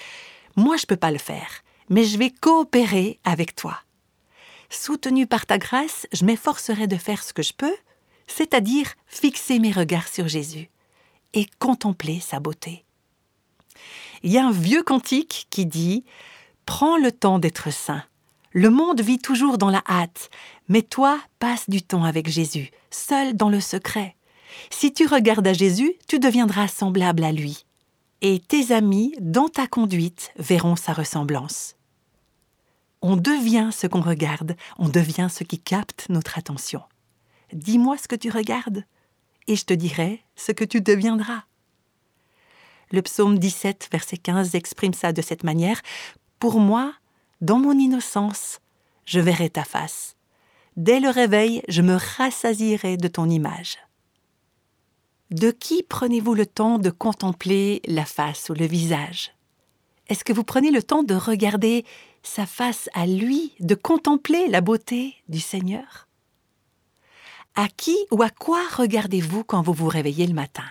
Moi, 0.56 0.78
je 0.78 0.84
ne 0.84 0.88
peux 0.88 0.96
pas 0.96 1.12
le 1.12 1.18
faire, 1.18 1.62
mais 1.90 2.06
je 2.06 2.18
vais 2.18 2.32
coopérer 2.32 3.20
avec 3.26 3.54
toi. 3.56 3.78
Soutenu 4.70 5.28
par 5.28 5.46
ta 5.46 5.58
grâce, 5.58 6.08
je 6.14 6.26
m'efforcerai 6.26 6.88
de 6.88 6.96
faire 6.96 7.24
ce 7.24 7.34
que 7.34 7.44
je 7.44 7.54
peux, 7.54 7.76
c'est-à-dire 8.28 8.94
fixer 9.08 9.60
mes 9.60 9.72
regards 9.72 10.08
sur 10.08 10.28
Jésus 10.28 10.70
et 11.34 11.48
contempler 11.60 12.20
sa 12.22 12.40
beauté. 12.40 12.86
Il 14.24 14.32
y 14.32 14.38
a 14.38 14.46
un 14.46 14.52
vieux 14.52 14.84
cantique 14.84 15.48
qui 15.50 15.66
dit 15.66 16.06
Prends 16.66 16.98
le 16.98 17.12
temps 17.12 17.40
d'être 17.40 17.72
saint. 17.72 18.04
Le 18.58 18.72
monde 18.72 19.02
vit 19.02 19.20
toujours 19.20 19.60
dans 19.60 19.70
la 19.70 19.84
hâte, 19.88 20.32
mais 20.68 20.82
toi 20.82 21.20
passe 21.38 21.70
du 21.70 21.84
temps 21.84 22.04
avec 22.04 22.28
Jésus, 22.28 22.72
seul 22.90 23.36
dans 23.36 23.50
le 23.50 23.62
secret. 23.62 24.16
Si 24.72 24.92
tu 24.92 25.06
regardes 25.06 25.46
à 25.46 25.54
Jésus, 25.54 25.94
tu 26.08 26.18
deviendras 26.18 26.68
semblable 26.68 27.24
à 27.24 27.32
lui. 27.32 27.68
Et 28.22 28.40
tes 28.40 28.72
amis, 28.72 29.14
dans 29.20 29.48
ta 29.48 29.68
conduite, 29.68 30.32
verront 30.38 30.76
sa 30.76 30.94
ressemblance. 30.94 31.76
On 33.04 33.16
devient 33.16 33.70
ce 33.72 33.86
qu'on 33.86 34.02
regarde, 34.02 34.56
on 34.80 34.90
devient 34.90 35.28
ce 35.30 35.44
qui 35.44 35.60
capte 35.60 36.08
notre 36.10 36.40
attention. 36.40 36.82
Dis-moi 37.54 37.96
ce 38.00 38.08
que 38.08 38.16
tu 38.16 38.32
regardes, 38.32 38.86
et 39.46 39.56
je 39.56 39.66
te 39.66 39.74
dirai 39.76 40.24
ce 40.36 40.52
que 40.52 40.66
tu 40.66 40.82
deviendras. 40.82 41.44
Le 42.92 43.04
psaume 43.04 43.38
17, 43.38 43.90
verset 43.92 44.18
15 44.18 44.56
exprime 44.56 44.96
ça 44.96 45.14
de 45.14 45.22
cette 45.22 45.44
manière. 45.44 45.80
Pour 46.40 46.60
moi, 46.60 46.96
dans 47.42 47.60
mon 47.60 47.78
innocence, 47.78 48.60
je 49.06 49.20
verrai 49.20 49.50
ta 49.50 49.64
face. 49.64 50.16
Dès 50.76 51.00
le 51.00 51.10
réveil, 51.10 51.64
je 51.68 51.82
me 51.82 51.96
rassasierai 51.96 52.98
de 52.98 53.08
ton 53.08 53.30
image. 53.30 53.78
De 55.32 55.52
qui 55.52 55.84
prenez-vous 55.84 56.34
le 56.34 56.46
temps 56.46 56.80
de 56.80 56.90
contempler 56.90 57.82
la 57.86 58.06
face 58.06 58.50
ou 58.50 58.54
le 58.54 58.66
visage? 58.66 59.34
Est-ce 60.08 60.24
que 60.24 60.34
vous 60.34 60.44
prenez 60.44 60.72
le 60.72 60.82
temps 60.82 61.04
de 61.04 61.16
regarder 61.16 61.86
sa 62.24 62.46
face 62.46 62.90
à 62.94 63.06
lui, 63.06 63.54
de 63.60 63.76
contempler 63.76 64.48
la 64.48 64.62
beauté 64.62 65.16
du 65.28 65.40
Seigneur? 65.40 66.08
À 67.56 67.68
qui 67.68 67.98
ou 68.12 68.22
à 68.22 68.30
quoi 68.30 68.62
regardez-vous 68.76 69.44
quand 69.44 69.62
vous 69.62 69.74
vous 69.74 69.90
réveillez 69.90 70.28
le 70.28 70.34
matin? 70.34 70.66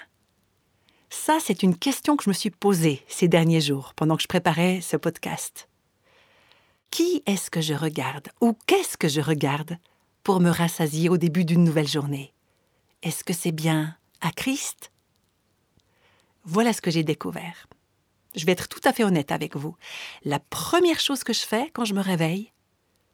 Ça, 1.10 1.38
c'est 1.40 1.62
une 1.62 1.76
question 1.76 2.16
que 2.16 2.24
je 2.24 2.30
me 2.30 2.34
suis 2.34 2.50
posée 2.50 3.02
ces 3.08 3.28
derniers 3.28 3.60
jours 3.60 3.92
pendant 3.94 4.16
que 4.16 4.22
je 4.22 4.28
préparais 4.28 4.80
ce 4.80 4.96
podcast. 4.96 5.68
Qui 6.90 7.22
est-ce 7.26 7.50
que 7.50 7.60
je 7.60 7.74
regarde 7.74 8.28
ou 8.40 8.56
qu'est-ce 8.66 8.96
que 8.96 9.08
je 9.08 9.20
regarde 9.20 9.78
pour 10.22 10.40
me 10.40 10.50
rassasier 10.50 11.08
au 11.08 11.16
début 11.16 11.44
d'une 11.44 11.64
nouvelle 11.64 11.88
journée? 11.88 12.32
Est-ce 13.02 13.24
que 13.24 13.32
c'est 13.32 13.52
bien 13.52 13.96
à 14.20 14.30
Christ? 14.30 14.90
Voilà 16.44 16.72
ce 16.72 16.80
que 16.80 16.90
j'ai 16.90 17.04
découvert. 17.04 17.66
Je 18.34 18.44
vais 18.46 18.52
être 18.52 18.68
tout 18.68 18.80
à 18.84 18.92
fait 18.92 19.04
honnête 19.04 19.32
avec 19.32 19.56
vous. 19.56 19.76
La 20.24 20.38
première 20.38 21.00
chose 21.00 21.24
que 21.24 21.32
je 21.32 21.40
fais 21.40 21.70
quand 21.72 21.84
je 21.84 21.94
me 21.94 22.00
réveille, 22.00 22.52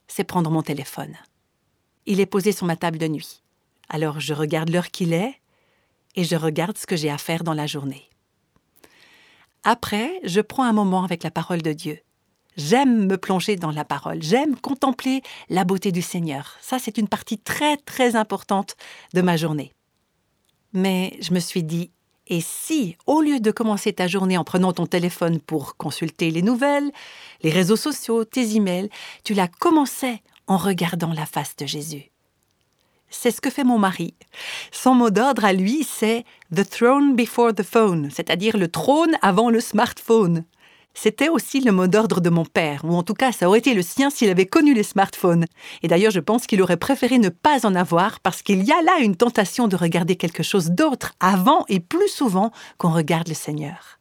c'est 0.07 0.25
prendre 0.25 0.51
mon 0.51 0.63
téléphone. 0.63 1.17
Il 2.07 2.21
est 2.21 2.27
posé 2.27 2.53
sur 2.53 2.67
ma 2.67 2.77
table 2.77 2.99
de 2.99 3.09
nuit. 3.09 3.43
Alors 3.89 4.21
je 4.21 4.35
regarde 4.35 4.71
l'heure 4.71 4.91
qu'il 4.91 5.13
est 5.13 5.41
et 6.15 6.25
je 6.25 6.37
regarde 6.37 6.77
ce 6.77 6.87
que 6.87 6.97
j'ai 6.97 7.11
à 7.11 7.19
faire 7.19 7.45
dans 7.45 7.55
la 7.55 7.67
journée. 7.67 8.09
Après, 9.65 10.21
je 10.25 10.41
prends 10.41 10.65
un 10.65 10.73
moment 10.73 11.05
avec 11.05 11.23
la 11.23 11.31
parole 11.31 11.63
de 11.63 11.73
Dieu. 11.73 12.01
J'aime 12.57 13.07
me 13.07 13.17
plonger 13.17 13.57
dans 13.57 13.71
la 13.71 13.85
parole, 13.85 14.23
j'aime 14.23 14.57
contempler 14.57 15.23
la 15.49 15.65
beauté 15.65 15.91
du 15.91 16.03
Seigneur. 16.03 16.57
Ça, 16.61 16.79
c'est 16.79 16.99
une 16.99 17.09
partie 17.09 17.39
très 17.39 17.77
très 17.79 18.15
importante 18.15 18.77
de 19.15 19.23
ma 19.23 19.37
journée. 19.37 19.73
Mais 20.73 21.17
je 21.21 21.33
me 21.33 21.41
suis 21.41 21.63
dit, 21.63 21.91
et 22.29 22.41
si, 22.41 22.97
au 23.07 23.21
lieu 23.21 23.41
de 23.41 23.51
commencer 23.51 23.93
ta 23.93 24.07
journée 24.07 24.39
en 24.39 24.45
prenant 24.45 24.73
ton 24.73 24.87
téléphone 24.87 25.41
pour 25.41 25.77
consulter 25.77 26.31
les 26.31 26.43
nouvelles, 26.43 26.91
les 27.43 27.51
réseaux 27.51 27.77
sociaux, 27.77 28.25
tes 28.25 28.55
emails, 28.55 28.91
tu 29.25 29.35
la 29.35 29.49
commençais 29.49 30.23
en 30.47 30.57
regardant 30.57 31.13
la 31.13 31.27
face 31.27 31.57
de 31.57 31.67
Jésus? 31.67 32.11
C'est 33.11 33.31
ce 33.31 33.43
que 33.43 33.51
fait 33.51 33.65
mon 33.65 33.79
mari. 33.79 34.15
Son 34.71 34.95
mot 34.95 35.11
d'ordre 35.11 35.45
à 35.45 35.53
lui, 35.53 35.85
c'est 35.85 36.25
The 36.55 36.69
throne 36.69 37.15
before 37.15 37.55
the 37.55 37.63
phone, 37.63 38.11
c'est-à-dire 38.11 38.57
le 38.57 38.69
trône 38.69 39.17
avant 39.21 39.51
le 39.51 39.61
smartphone. 39.61 40.45
C'était 40.95 41.29
aussi 41.29 41.61
le 41.61 41.73
mot 41.73 41.87
d'ordre 41.87 42.21
de 42.21 42.31
mon 42.31 42.45
père, 42.45 42.85
ou 42.85 42.95
en 42.95 43.03
tout 43.03 43.15
cas 43.15 43.33
ça 43.33 43.49
aurait 43.49 43.61
été 43.61 43.75
le 43.75 43.83
sien 43.83 44.11
s'il 44.11 44.29
avait 44.29 44.47
connu 44.47 44.75
les 44.75 44.83
smartphones. 44.83 45.47
Et 45.83 45.89
d'ailleurs 45.89 46.13
je 46.13 46.21
pense 46.21 46.47
qu'il 46.47 46.63
aurait 46.63 46.77
préféré 46.77 47.19
ne 47.19 47.31
pas 47.31 47.67
en 47.67 47.75
avoir 47.75 48.21
parce 48.21 48.43
qu'il 48.43 48.63
y 48.63 48.73
a 48.73 48.83
là 48.83 48.99
une 49.01 49.17
tentation 49.17 49.69
de 49.69 49.77
regarder 49.77 50.17
quelque 50.17 50.43
chose 50.43 50.71
d'autre 50.71 51.15
avant 51.21 51.65
et 51.69 51.81
plus 51.81 52.09
souvent 52.09 52.53
qu'on 52.79 52.93
regarde 52.93 53.29
le 53.29 53.35
Seigneur. 53.35 53.99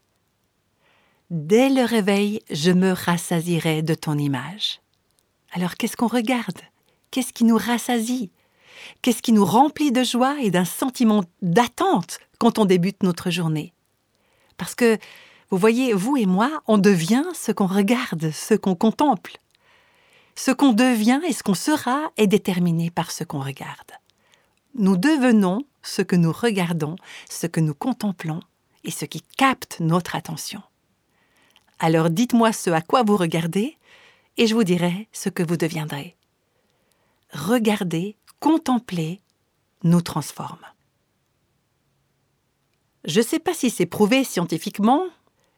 Dès 1.29 1.69
le 1.69 1.85
réveil, 1.85 2.41
je 2.51 2.71
me 2.71 2.91
rassasierai 2.91 3.83
de 3.83 3.93
ton 3.93 4.17
image. 4.17 4.81
Alors 5.53 5.75
qu'est-ce 5.75 5.95
qu'on 5.95 6.07
regarde? 6.07 6.59
Qu'est-ce 7.09 7.31
qui 7.31 7.45
nous 7.45 7.57
rassasie? 7.57 8.31
Qu'est-ce 9.01 9.21
qui 9.21 9.31
nous 9.31 9.45
remplit 9.45 9.91
de 9.91 10.03
joie 10.03 10.35
et 10.41 10.51
d'un 10.51 10.65
sentiment 10.65 11.23
d'attente 11.41 12.19
quand 12.37 12.59
on 12.59 12.65
débute 12.65 13.03
notre 13.03 13.29
journée? 13.29 13.73
Parce 14.57 14.75
que 14.75 14.97
vous 15.51 15.57
voyez, 15.57 15.93
vous 15.93 16.15
et 16.15 16.25
moi, 16.25 16.63
on 16.67 16.77
devient 16.77 17.25
ce 17.33 17.51
qu'on 17.51 17.67
regarde, 17.67 18.31
ce 18.31 18.53
qu'on 18.53 18.75
contemple. 18.75 19.37
Ce 20.35 20.49
qu'on 20.49 20.71
devient 20.71 21.19
et 21.27 21.33
ce 21.33 21.43
qu'on 21.43 21.53
sera 21.53 22.09
est 22.15 22.27
déterminé 22.27 22.89
par 22.89 23.11
ce 23.11 23.25
qu'on 23.25 23.41
regarde. 23.41 23.91
Nous 24.75 24.95
devenons 24.95 25.65
ce 25.83 26.01
que 26.01 26.15
nous 26.15 26.31
regardons, 26.31 26.95
ce 27.29 27.47
que 27.47 27.59
nous 27.59 27.73
contemplons 27.73 28.39
et 28.85 28.91
ce 28.91 29.03
qui 29.03 29.21
capte 29.21 29.81
notre 29.81 30.15
attention. 30.15 30.61
Alors 31.79 32.09
dites-moi 32.09 32.53
ce 32.53 32.69
à 32.69 32.79
quoi 32.79 33.03
vous 33.03 33.17
regardez 33.17 33.77
et 34.37 34.47
je 34.47 34.55
vous 34.55 34.63
dirai 34.63 35.09
ce 35.11 35.27
que 35.27 35.43
vous 35.43 35.57
deviendrez. 35.57 36.15
Regarder, 37.33 38.15
contempler, 38.39 39.19
nous 39.83 40.01
transforme. 40.01 40.65
Je 43.03 43.19
ne 43.19 43.25
sais 43.25 43.39
pas 43.39 43.53
si 43.53 43.69
c'est 43.69 43.85
prouvé 43.85 44.23
scientifiquement, 44.23 45.03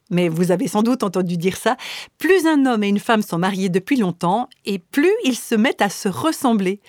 mais 0.09 0.29
vous 0.29 0.51
avez 0.51 0.67
sans 0.67 0.83
doute 0.83 1.03
entendu 1.03 1.37
dire 1.37 1.57
ça, 1.57 1.77
plus 2.17 2.45
un 2.45 2.65
homme 2.65 2.83
et 2.83 2.89
une 2.89 2.99
femme 2.99 3.21
sont 3.21 3.37
mariés 3.37 3.69
depuis 3.69 3.97
longtemps, 3.97 4.49
et 4.65 4.79
plus 4.79 5.13
ils 5.23 5.37
se 5.37 5.55
mettent 5.55 5.81
à 5.81 5.89
se 5.89 6.09
ressembler. 6.09 6.79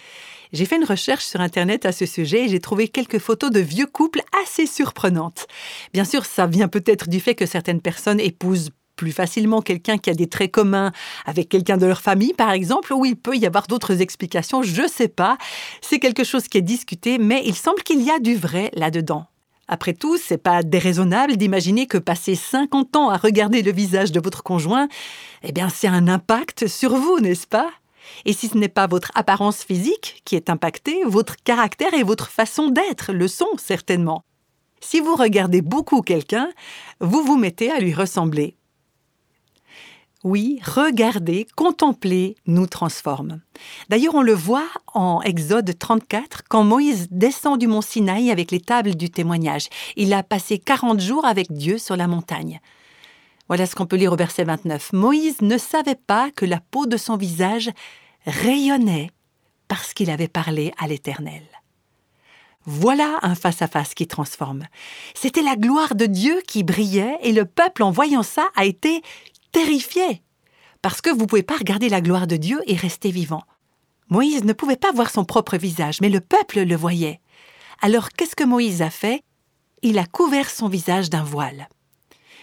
J'ai 0.53 0.67
fait 0.67 0.77
une 0.77 0.85
recherche 0.85 1.25
sur 1.25 1.41
Internet 1.41 1.85
à 1.85 1.91
ce 1.91 2.07
sujet 2.07 2.45
et 2.45 2.49
j'ai 2.49 2.61
trouvé 2.61 2.87
quelques 2.87 3.19
photos 3.19 3.51
de 3.51 3.59
vieux 3.59 3.87
couples 3.87 4.23
assez 4.45 4.67
surprenantes. 4.67 5.49
Bien 5.93 6.05
sûr, 6.05 6.25
ça 6.25 6.47
vient 6.47 6.69
peut-être 6.69 7.09
du 7.09 7.19
fait 7.19 7.35
que 7.35 7.45
certaines 7.45 7.81
personnes 7.81 8.21
épousent 8.21 8.71
plus 8.95 9.11
facilement 9.11 9.61
quelqu'un 9.63 9.99
qui 9.99 10.11
a 10.11 10.15
des 10.15 10.29
traits 10.29 10.53
communs 10.53 10.93
avec 11.27 11.49
quelqu'un 11.49 11.77
de 11.77 11.87
leur 11.87 12.01
famille, 12.01 12.33
par 12.35 12.53
exemple, 12.53 12.93
ou 12.93 13.05
il 13.05 13.17
peut 13.17 13.37
y 13.37 13.47
avoir 13.47 13.67
d'autres 13.67 14.01
explications, 14.01 14.63
je 14.63 14.83
ne 14.83 14.89
sais 14.89 15.09
pas. 15.09 15.39
C'est 15.81 15.99
quelque 15.99 16.23
chose 16.23 16.47
qui 16.47 16.59
est 16.59 16.63
discuté, 16.63 17.19
mais 17.19 17.43
il 17.45 17.57
semble 17.57 17.83
qu'il 17.83 18.01
y 18.03 18.11
a 18.11 18.21
du 18.21 18.37
vrai 18.37 18.71
là-dedans. 18.75 19.27
Après 19.67 19.95
tout, 19.95 20.19
c'est 20.19 20.39
pas 20.39 20.63
déraisonnable 20.63 21.37
d'imaginer 21.37 21.87
que 21.87 21.99
passer 21.99 22.35
50 22.35 22.97
ans 22.97 23.09
à 23.11 23.17
regarder 23.17 23.63
le 23.63 23.73
visage 23.73 24.13
de 24.13 24.21
votre 24.21 24.43
conjoint, 24.43 24.89
eh 25.43 25.53
bien, 25.53 25.69
c'est 25.69 25.89
un 25.89 26.07
impact 26.09 26.67
sur 26.67 26.97
vous, 26.97 27.21
n'est-ce 27.21 27.47
pas? 27.47 27.71
Et 28.27 28.33
si 28.33 28.49
ce 28.49 28.59
n'est 28.59 28.69
pas 28.69 28.87
votre 28.87 29.11
apparence 29.15 29.65
physique 29.65 30.21
qui 30.25 30.37
est 30.37 30.51
impactée, 30.51 31.03
votre 31.07 31.37
caractère 31.43 31.95
et 31.95 32.03
votre 32.03 32.29
façon 32.29 32.69
d'être 32.69 33.13
le 33.13 33.29
sont 33.29 33.57
certainement. 33.57 34.25
Si 34.81 35.01
vous 35.01 35.17
regardez 35.17 35.63
beaucoup 35.63 36.03
quelqu'un, 36.03 36.51
vous 37.01 37.23
vous 37.23 37.39
mettez 37.39 37.71
à 37.71 37.81
lui 37.81 37.95
ressembler. 37.95 38.57
Oui, 40.25 40.59
regarder, 40.65 41.47
contempler 41.55 42.35
nous 42.47 42.67
transforme. 42.67 43.43
D'ailleurs, 43.91 44.15
on 44.15 44.23
le 44.23 44.33
voit 44.33 44.67
en 44.95 45.21
Exode 45.21 45.79
34, 45.79 46.45
quand 46.49 46.65
Moïse 46.65 47.09
descend 47.11 47.61
du 47.61 47.67
mont 47.67 47.83
Sinaï 47.83 48.31
avec 48.31 48.51
les 48.51 48.61
tables 48.61 48.95
du 48.95 49.11
témoignage. 49.11 49.69
Il 49.97 50.15
a 50.15 50.23
passé 50.23 50.59
40 50.59 50.99
jours 50.99 51.27
avec 51.27 51.53
Dieu 51.53 51.77
sur 51.77 51.95
la 51.95 52.07
montagne. 52.07 52.63
Voilà 53.49 53.67
ce 53.67 53.75
qu'on 53.75 53.85
peut 53.85 53.97
lire 53.97 54.15
au 54.15 54.17
verset 54.17 54.45
29. 54.45 54.95
Moïse 54.95 55.43
ne 55.43 55.59
savait 55.59 55.95
pas 55.95 56.31
que 56.31 56.47
la 56.47 56.61
peau 56.71 56.87
de 56.87 56.97
son 56.97 57.19
visage 57.19 57.71
rayonnait 58.25 59.11
parce 59.69 59.93
qu'il 59.93 60.09
avait 60.09 60.29
parlé 60.29 60.73
à 60.79 60.89
l'Éternel. 60.89 61.43
Voilà 62.67 63.19
un 63.21 63.35
face-à-face 63.35 63.93
qui 63.93 64.07
transforme. 64.07 64.63
C'était 65.15 65.43
la 65.43 65.57
gloire 65.57 65.95
de 65.95 66.07
Dieu 66.07 66.41
qui 66.47 66.65
brillait 66.65 67.19
et 67.23 67.33
le 67.33 67.45
peuple, 67.45 67.83
en 67.83 67.91
voyant 67.91 68.23
ça, 68.23 68.49
a 68.57 68.65
été 68.65 69.03
terrifié, 69.55 70.21
parce 70.83 71.01
que 71.01 71.11
vous 71.11 71.23
ne 71.23 71.27
pouvez 71.27 71.45
pas 71.45 71.57
regarder 71.57 71.89
la 71.89 72.01
gloire 72.01 72.27
de 72.27 72.37
Dieu 72.37 72.61
et 72.67 72.75
rester 72.75 73.13
vivant. 73.13 73.45
Moïse 74.09 74.43
ne 74.43 74.53
pouvait 74.53 74.77
pas 74.77 74.91
voir 74.91 75.11
son 75.11 75.25
propre 75.25 75.57
visage, 75.57 76.01
mais 76.01 76.09
le 76.09 76.21
peuple 76.21 76.63
le 76.65 76.75
voyait. 76.75 77.21
Alors 77.81 78.09
qu'est-ce 78.11 78.35
que 78.35 78.45
Moïse 78.45 78.83
a 78.83 78.91
fait? 78.91 79.23
Il 79.83 79.99
a 79.99 80.07
couvert 80.07 80.51
son 80.51 80.69
visage 80.69 81.09
d'un 81.09 81.23
voile. 81.23 81.69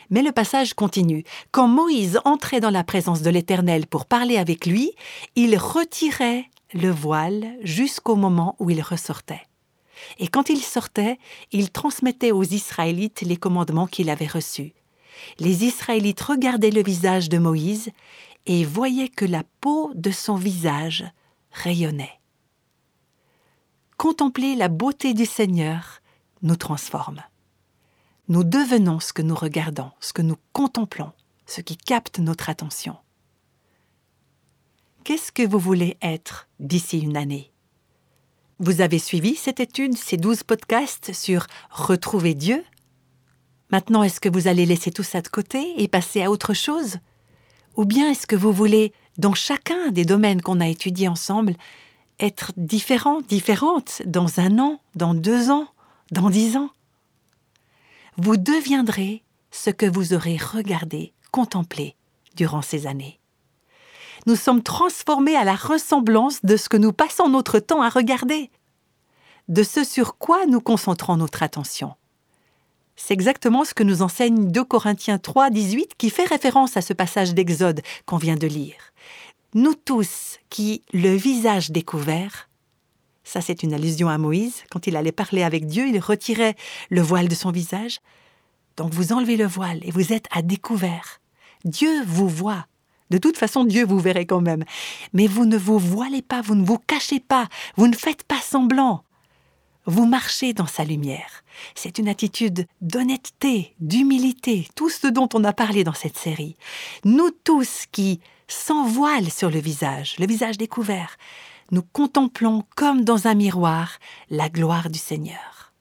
Mais 0.10 0.22
le 0.22 0.32
passage 0.32 0.74
continue. 0.74 1.26
Quand 1.52 1.68
Moïse 1.68 2.22
entrait 2.24 2.62
dans 2.62 2.70
la 2.70 2.86
présence 2.86 3.22
de 3.22 3.30
l'Éternel 3.30 3.88
pour 3.88 4.06
parler 4.06 4.38
avec 4.38 4.66
lui, 4.66 4.92
il 5.36 5.58
retirait 5.58 6.46
le 6.74 6.92
voile 6.92 7.56
jusqu'au 7.62 8.16
moment 8.16 8.56
où 8.60 8.70
il 8.70 8.82
ressortait. 8.82 9.44
Et 10.18 10.30
quand 10.30 10.50
il 10.50 10.62
sortait, 10.62 11.20
il 11.52 11.72
transmettait 11.72 12.32
aux 12.32 12.44
Israélites 12.44 13.22
les 13.22 13.38
commandements 13.38 13.88
qu'il 13.88 14.10
avait 14.10 14.28
reçus. 14.28 14.74
Les 15.40 15.66
Israélites 15.66 16.22
regardaient 16.22 16.72
le 16.72 16.84
visage 16.84 17.30
de 17.30 17.38
Moïse 17.38 17.90
et 18.46 18.64
voyaient 18.66 19.10
que 19.10 19.26
la 19.26 19.44
peau 19.62 19.92
de 19.96 20.12
son 20.12 20.36
visage 20.36 21.06
rayonnait. 21.52 22.20
Contempler 23.98 24.56
la 24.56 24.68
beauté 24.68 25.14
du 25.14 25.26
Seigneur 25.26 26.02
nous 26.42 26.56
transforme. 26.56 27.22
Nous 28.28 28.44
devenons 28.44 29.00
ce 29.00 29.14
que 29.14 29.22
nous 29.22 29.36
regardons, 29.36 29.92
ce 30.00 30.14
que 30.14 30.22
nous 30.22 30.38
contemplons, 30.54 31.12
ce 31.46 31.62
qui 31.62 31.78
capte 31.78 32.20
notre 32.20 32.50
attention. 32.50 32.98
Qu'est-ce 35.04 35.32
que 35.32 35.46
vous 35.46 35.60
voulez 35.60 35.98
être 36.02 36.48
d'ici 36.60 37.00
une 37.00 37.18
année? 37.18 37.52
Vous 38.60 38.82
avez 38.82 39.00
suivi 39.00 39.36
cette 39.36 39.60
étude, 39.60 39.98
ces 39.98 40.18
douze 40.18 40.44
podcasts 40.44 41.14
sur 41.14 41.48
Retrouver 41.72 42.36
Dieu 42.36 42.64
Maintenant, 43.72 44.04
est-ce 44.04 44.20
que 44.20 44.30
vous 44.30 44.48
allez 44.48 44.66
laisser 44.66 44.92
tout 44.92 45.04
ça 45.04 45.22
de 45.22 45.28
côté 45.30 45.82
et 45.82 45.88
passer 45.88 46.22
à 46.22 46.30
autre 46.30 46.54
chose? 46.54 46.98
Ou 47.78 47.86
bien 47.86 48.12
est-ce 48.12 48.28
que 48.28 48.36
vous 48.36 48.52
voulez, 48.52 48.92
dans 49.18 49.34
chacun 49.34 49.92
des 49.92 50.04
domaines 50.04 50.42
qu'on 50.42 50.60
a 50.60 50.68
étudiés 50.68 51.08
ensemble, 51.08 51.56
être 52.20 52.52
différent, 52.58 53.22
différente 53.22 54.02
dans 54.06 54.40
un 54.40 54.60
an, 54.60 54.82
dans 54.96 55.14
deux 55.14 55.50
ans, 55.50 55.68
dans 56.12 56.30
dix 56.30 56.58
ans? 56.58 56.70
Vous 58.18 58.36
deviendrez 58.36 59.24
ce 59.52 59.70
que 59.70 59.86
vous 59.86 60.14
aurez 60.14 60.36
regardé, 60.38 61.14
contemplé 61.32 61.96
durant 62.36 62.62
ces 62.62 62.88
années. 62.88 63.20
Nous 64.28 64.36
sommes 64.36 64.62
transformés 64.62 65.36
à 65.36 65.46
la 65.46 65.56
ressemblance 65.56 66.44
de 66.44 66.58
ce 66.58 66.70
que 66.70 66.78
nous 66.78 66.94
passons 66.94 67.30
notre 67.30 67.60
temps 67.60 67.82
à 67.82 67.90
regarder, 67.90 68.52
de 69.48 69.64
ce 69.64 69.84
sur 69.84 70.18
quoi 70.18 70.46
nous 70.46 70.62
concentrons 70.62 71.18
notre 71.18 71.42
attention. 71.42 71.96
C'est 73.04 73.16
exactement 73.16 73.66
ce 73.66 73.74
que 73.74 73.82
nous 73.82 74.04
enseigne 74.04 74.52
2 74.52 74.64
Corinthiens 74.64 75.18
3, 75.18 75.50
18, 75.50 75.96
qui 75.98 76.12
fait 76.12 76.24
référence 76.24 76.78
à 76.78 76.84
ce 76.84 76.94
passage 76.94 77.34
d'Exode 77.34 77.82
qu'on 78.06 78.18
vient 78.18 78.36
de 78.36 78.46
lire. 78.46 78.76
Nous 79.56 79.74
tous 79.74 80.38
qui, 80.52 80.84
le 80.94 81.16
visage 81.16 81.72
découvert, 81.72 82.48
ça 83.24 83.42
c'est 83.42 83.64
une 83.64 83.74
allusion 83.74 84.08
à 84.08 84.20
Moïse, 84.20 84.64
quand 84.70 84.86
il 84.86 84.96
allait 84.96 85.12
parler 85.12 85.42
avec 85.42 85.66
Dieu, 85.66 85.88
il 85.88 86.00
retirait 86.00 86.56
le 86.92 87.02
voile 87.02 87.28
de 87.28 87.34
son 87.34 87.50
visage. 87.50 88.02
Donc 88.78 88.94
vous 88.94 89.14
enlevez 89.14 89.36
le 89.36 89.48
voile 89.48 89.80
et 89.82 89.90
vous 89.90 90.14
êtes 90.14 90.28
à 90.30 90.44
découvert. 90.44 91.22
Dieu 91.66 92.04
vous 92.06 92.30
voit, 92.30 92.68
de 93.10 93.18
toute 93.18 93.38
façon, 93.38 93.66
Dieu 93.66 93.84
vous 93.84 94.00
verrait 94.00 94.28
quand 94.28 94.42
même. 94.42 94.64
Mais 95.14 95.26
vous 95.26 95.46
ne 95.46 95.58
vous 95.58 95.80
voilez 95.80 96.22
pas, 96.22 96.42
vous 96.42 96.56
ne 96.56 96.66
vous 96.66 96.78
cachez 96.78 97.20
pas, 97.20 97.48
vous 97.78 97.88
ne 97.88 97.96
faites 97.96 98.24
pas 98.24 98.40
semblant. 98.42 99.04
Vous 99.86 100.06
marchez 100.06 100.54
dans 100.54 100.68
sa 100.68 100.84
lumière. 100.84 101.44
C'est 101.74 101.98
une 101.98 102.08
attitude 102.08 102.68
d'honnêteté, 102.82 103.76
d'humilité, 103.80 104.68
tout 104.76 104.90
ce 104.90 105.08
dont 105.08 105.30
on 105.34 105.44
a 105.44 105.54
parlé 105.54 105.84
dans 105.84 105.94
cette 105.94 106.18
série. 106.18 106.56
Nous 107.04 107.32
tous 107.44 107.86
qui, 107.92 108.20
sans 108.48 108.86
voile 108.86 109.32
sur 109.32 109.50
le 109.50 109.60
visage, 109.60 110.16
le 110.20 110.28
visage 110.28 110.58
découvert, 110.58 111.18
nous 111.72 111.82
contemplons 111.82 112.66
comme 112.76 113.04
dans 113.04 113.28
un 113.28 113.34
miroir 113.34 113.98
la 114.30 114.50
gloire 114.50 114.90
du 114.90 115.00
Seigneur. 115.00 115.74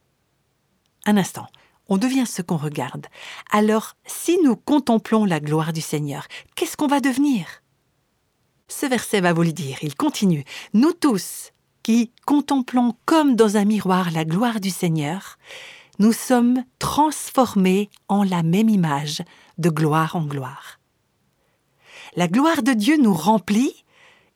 Un 1.04 1.16
instant, 1.16 1.46
on 1.88 1.98
devient 1.98 2.26
ce 2.26 2.40
qu'on 2.40 2.56
regarde. 2.56 3.06
Alors, 3.50 3.96
si 4.06 4.38
nous 4.42 4.56
contemplons 4.56 5.24
la 5.24 5.40
gloire 5.40 5.72
du 5.72 5.80
Seigneur, 5.80 6.26
qu'est-ce 6.54 6.76
qu'on 6.76 6.86
va 6.86 7.00
devenir? 7.00 7.62
Ce 8.68 8.86
verset 8.86 9.20
va 9.20 9.32
vous 9.32 9.42
le 9.42 9.52
dire, 9.52 9.78
il 9.82 9.96
continue. 9.96 10.44
Nous 10.72 10.92
tous, 10.92 11.50
qui 11.82 12.12
contemplons 12.26 12.94
comme 13.06 13.36
dans 13.36 13.56
un 13.56 13.64
miroir 13.64 14.10
la 14.10 14.24
gloire 14.24 14.60
du 14.60 14.70
Seigneur, 14.70 15.38
nous 15.98 16.12
sommes 16.12 16.64
transformés 16.78 17.90
en 18.08 18.22
la 18.22 18.42
même 18.42 18.68
image, 18.68 19.22
de 19.58 19.68
gloire 19.68 20.16
en 20.16 20.24
gloire. 20.24 20.78
La 22.16 22.26
gloire 22.26 22.62
de 22.62 22.72
Dieu 22.72 22.96
nous 22.96 23.14
remplit 23.14 23.84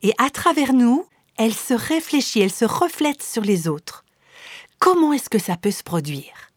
et 0.03 0.13
à 0.19 0.31
travers 0.31 0.75
nous, 0.75 1.07
elle 1.37 1.55
se 1.55 1.75
réfléchit, 1.75 2.41
elle 2.41 2.53
se 2.53 2.65
reflète 2.65 3.23
sur 3.23 3.43
les 3.43 3.67
autres. 3.67 4.05
Comment 4.79 5.13
est-ce 5.13 5.31
que 5.31 5.39
ça 5.39 5.57
peut 5.57 5.71
se 5.71 5.83
produire? 5.83 6.53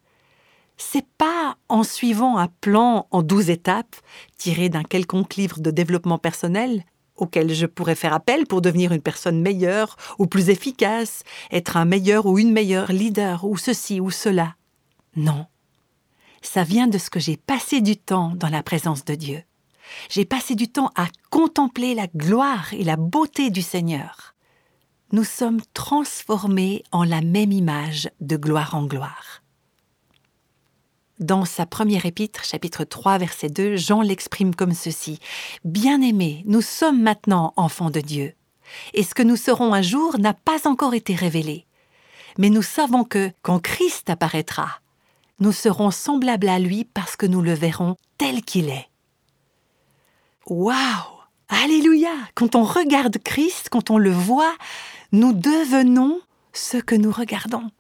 C'est 0.76 1.08
pas 1.18 1.58
en 1.70 1.84
suivant 1.84 2.38
un 2.38 2.48
plan 2.48 3.08
en 3.10 3.24
douze 3.24 3.50
étapes 3.50 3.96
tiré 4.38 4.70
d'un 4.70 4.84
quelconque 4.84 5.36
livre 5.36 5.60
de 5.60 5.72
développement 5.72 6.20
personnel 6.20 6.84
auquel 7.18 7.54
je 7.54 7.66
pourrais 7.66 7.96
faire 7.96 8.14
appel 8.14 8.46
pour 8.46 8.62
devenir 8.62 8.92
une 8.92 9.02
personne 9.02 9.42
meilleure 9.42 9.98
ou 10.20 10.28
plus 10.28 10.50
efficace, 10.50 11.24
être 11.52 11.78
un 11.78 11.86
meilleur 11.86 12.26
ou 12.26 12.40
une 12.40 12.52
meilleure 12.52 12.92
leader 12.92 13.44
ou 13.44 13.58
ceci 13.58 14.00
ou 14.00 14.12
cela. 14.12 14.56
Non. 15.16 15.48
Ça 16.42 16.64
vient 16.64 16.88
de 16.88 16.98
ce 16.98 17.10
que 17.10 17.20
j'ai 17.20 17.38
passé 17.38 17.82
du 17.82 17.98
temps 17.98 18.34
dans 18.36 18.50
la 18.50 18.64
présence 18.64 19.04
de 19.04 19.16
Dieu. 19.16 19.44
J'ai 20.10 20.26
passé 20.26 20.56
du 20.56 20.68
temps 20.68 20.92
à 20.96 21.08
contempler 21.30 21.96
la 21.96 22.08
gloire 22.08 22.74
et 22.74 22.84
la 22.84 22.98
beauté 22.98 23.50
du 23.50 23.62
Seigneur. 23.62 24.36
Nous 25.12 25.24
sommes 25.24 25.62
transformés 25.74 26.84
en 26.92 27.04
la 27.04 27.22
même 27.22 27.52
image 27.52 28.10
de 28.20 28.36
gloire 28.36 28.76
en 28.76 28.86
gloire. 28.86 29.42
Dans 31.20 31.46
sa 31.46 31.66
première 31.66 32.06
épître, 32.06 32.44
chapitre 32.44 32.84
3, 32.84 33.18
verset 33.18 33.50
2, 33.50 33.76
Jean 33.76 34.02
l'exprime 34.02 34.54
comme 34.54 34.74
ceci. 34.74 35.20
Bien-aimés, 35.64 36.44
nous 36.46 36.62
sommes 36.62 37.02
maintenant 37.02 37.54
enfants 37.56 37.90
de 37.90 38.02
Dieu. 38.02 38.36
Et 38.94 39.02
ce 39.02 39.16
que 39.16 39.24
nous 39.24 39.36
serons 39.36 39.74
un 39.74 39.82
jour 39.82 40.20
n'a 40.20 40.36
pas 40.36 40.68
encore 40.68 40.94
été 40.94 41.16
révélé. 41.16 41.66
Mais 42.38 42.52
nous 42.52 42.62
savons 42.62 43.04
que, 43.04 43.32
quand 43.42 43.60
Christ 43.60 44.12
apparaîtra, 44.12 44.80
nous 45.40 45.52
serons 45.52 45.90
semblables 45.90 46.50
à 46.50 46.60
lui 46.60 46.84
parce 46.84 47.16
que 47.16 47.26
nous 47.26 47.42
le 47.42 47.54
verrons 47.54 47.96
tel 48.20 48.44
qu'il 48.44 48.70
est. 48.70 48.88
Waouh 50.46 50.76
Alléluia 51.50 52.14
Quand 52.36 52.56
on 52.56 52.64
regarde 52.64 53.18
Christ, 53.24 53.70
quand 53.72 53.90
on 53.90 53.98
le 53.98 54.12
voit, 54.12 54.54
nous 55.12 55.34
devenons 55.34 56.20
ce 56.54 56.78
que 56.78 56.94
nous 56.94 57.12
regardons. 57.12 57.72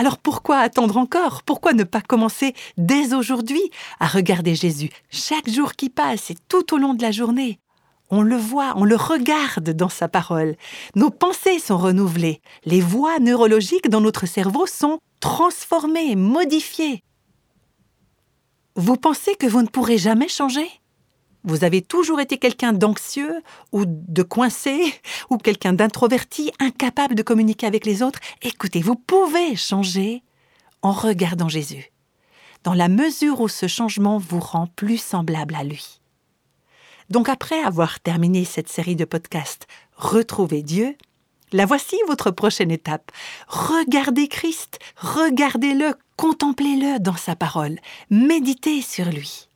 Alors 0.00 0.16
pourquoi 0.16 0.60
attendre 0.60 0.96
encore? 0.96 1.42
Pourquoi 1.42 1.74
ne 1.74 1.84
pas 1.84 2.00
commencer 2.00 2.54
dès 2.78 3.12
aujourd'hui 3.12 3.60
à 3.98 4.06
regarder 4.06 4.54
Jésus 4.54 4.88
chaque 5.10 5.50
jour 5.50 5.72
qui 5.74 5.90
passe 5.90 6.30
et 6.30 6.36
tout 6.48 6.74
au 6.74 6.78
long 6.78 6.94
de 6.94 7.02
la 7.02 7.10
journée? 7.10 7.60
On 8.08 8.22
le 8.22 8.38
voit, 8.38 8.72
on 8.76 8.86
le 8.86 8.96
regarde 8.96 9.68
dans 9.68 9.90
sa 9.90 10.08
parole. 10.08 10.56
Nos 10.94 11.10
pensées 11.10 11.58
sont 11.58 11.76
renouvelées. 11.76 12.40
Les 12.64 12.80
voies 12.80 13.18
neurologiques 13.18 13.90
dans 13.90 14.00
notre 14.00 14.24
cerveau 14.24 14.66
sont 14.66 15.00
transformées, 15.20 16.16
modifiées. 16.16 17.04
Vous 18.76 18.96
pensez 18.96 19.34
que 19.34 19.46
vous 19.46 19.60
ne 19.60 19.68
pourrez 19.68 19.98
jamais 19.98 20.28
changer? 20.28 20.79
Vous 21.44 21.64
avez 21.64 21.82
toujours 21.82 22.20
été 22.20 22.38
quelqu'un 22.38 22.72
d'anxieux 22.72 23.42
ou 23.72 23.84
de 23.86 24.22
coincé 24.22 24.94
ou 25.30 25.38
quelqu'un 25.38 25.72
d'introverti, 25.72 26.52
incapable 26.58 27.14
de 27.14 27.22
communiquer 27.22 27.66
avec 27.66 27.86
les 27.86 28.02
autres. 28.02 28.20
Écoutez, 28.42 28.80
vous 28.80 28.96
pouvez 28.96 29.56
changer 29.56 30.22
en 30.82 30.92
regardant 30.92 31.48
Jésus, 31.48 31.92
dans 32.64 32.74
la 32.74 32.88
mesure 32.88 33.40
où 33.40 33.48
ce 33.48 33.66
changement 33.66 34.18
vous 34.18 34.40
rend 34.40 34.66
plus 34.66 34.98
semblable 34.98 35.54
à 35.54 35.64
lui. 35.64 36.00
Donc 37.10 37.28
après 37.28 37.60
avoir 37.60 38.00
terminé 38.00 38.44
cette 38.44 38.68
série 38.68 38.96
de 38.96 39.04
podcasts 39.04 39.66
Retrouvez 39.96 40.62
Dieu, 40.62 40.96
la 41.52 41.66
voici 41.66 41.96
votre 42.06 42.30
prochaine 42.30 42.70
étape. 42.70 43.10
Regardez 43.48 44.28
Christ, 44.28 44.78
regardez-le, 44.96 45.94
contemplez-le 46.16 47.00
dans 47.00 47.16
sa 47.16 47.36
parole, 47.36 47.78
méditez 48.08 48.80
sur 48.80 49.06
lui. 49.06 49.49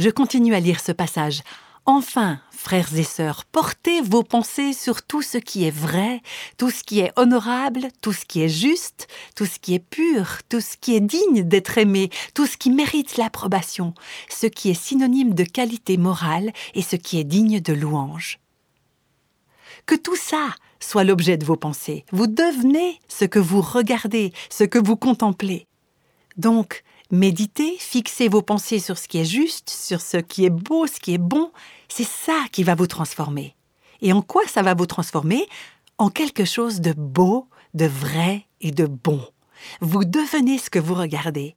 Je 0.00 0.08
continue 0.08 0.54
à 0.54 0.60
lire 0.60 0.80
ce 0.80 0.92
passage. 0.92 1.42
Enfin, 1.84 2.40
frères 2.50 2.96
et 2.96 3.02
sœurs, 3.02 3.44
portez 3.44 4.00
vos 4.00 4.22
pensées 4.22 4.72
sur 4.72 5.02
tout 5.02 5.20
ce 5.20 5.36
qui 5.36 5.66
est 5.66 5.70
vrai, 5.70 6.22
tout 6.56 6.70
ce 6.70 6.82
qui 6.82 7.00
est 7.00 7.12
honorable, 7.16 7.88
tout 8.00 8.14
ce 8.14 8.24
qui 8.24 8.40
est 8.40 8.48
juste, 8.48 9.08
tout 9.36 9.44
ce 9.44 9.58
qui 9.58 9.74
est 9.74 9.78
pur, 9.78 10.38
tout 10.48 10.62
ce 10.62 10.78
qui 10.78 10.96
est 10.96 11.02
digne 11.02 11.42
d'être 11.42 11.76
aimé, 11.76 12.08
tout 12.32 12.46
ce 12.46 12.56
qui 12.56 12.70
mérite 12.70 13.18
l'approbation, 13.18 13.92
ce 14.30 14.46
qui 14.46 14.70
est 14.70 14.82
synonyme 14.82 15.34
de 15.34 15.44
qualité 15.44 15.98
morale 15.98 16.50
et 16.72 16.80
ce 16.80 16.96
qui 16.96 17.20
est 17.20 17.24
digne 17.24 17.60
de 17.60 17.74
louange. 17.74 18.38
Que 19.84 19.96
tout 19.96 20.16
ça 20.16 20.54
soit 20.80 21.04
l'objet 21.04 21.36
de 21.36 21.44
vos 21.44 21.56
pensées. 21.56 22.06
Vous 22.10 22.26
devenez 22.26 22.98
ce 23.06 23.26
que 23.26 23.38
vous 23.38 23.60
regardez, 23.60 24.32
ce 24.48 24.64
que 24.64 24.78
vous 24.78 24.96
contemplez. 24.96 25.66
Donc, 26.38 26.84
Méditez, 27.12 27.76
fixez 27.76 28.28
vos 28.28 28.40
pensées 28.40 28.78
sur 28.78 28.96
ce 28.96 29.08
qui 29.08 29.18
est 29.18 29.24
juste, 29.24 29.68
sur 29.68 30.00
ce 30.00 30.18
qui 30.18 30.44
est 30.44 30.50
beau, 30.50 30.86
ce 30.86 31.00
qui 31.00 31.12
est 31.14 31.18
bon, 31.18 31.50
c'est 31.88 32.06
ça 32.06 32.44
qui 32.52 32.62
va 32.62 32.76
vous 32.76 32.86
transformer. 32.86 33.56
Et 34.00 34.12
en 34.12 34.22
quoi 34.22 34.46
ça 34.46 34.62
va 34.62 34.74
vous 34.74 34.86
transformer? 34.86 35.48
En 35.98 36.08
quelque 36.08 36.44
chose 36.44 36.80
de 36.80 36.92
beau, 36.92 37.48
de 37.74 37.86
vrai 37.86 38.46
et 38.60 38.70
de 38.70 38.86
bon. 38.86 39.20
Vous 39.80 40.04
devenez 40.04 40.58
ce 40.58 40.70
que 40.70 40.78
vous 40.78 40.94
regardez. 40.94 41.56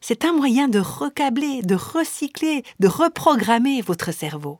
C'est 0.00 0.24
un 0.24 0.32
moyen 0.32 0.66
de 0.66 0.80
recabler, 0.80 1.62
de 1.62 1.76
recycler, 1.76 2.64
de 2.80 2.88
reprogrammer 2.88 3.80
votre 3.80 4.12
cerveau. 4.12 4.58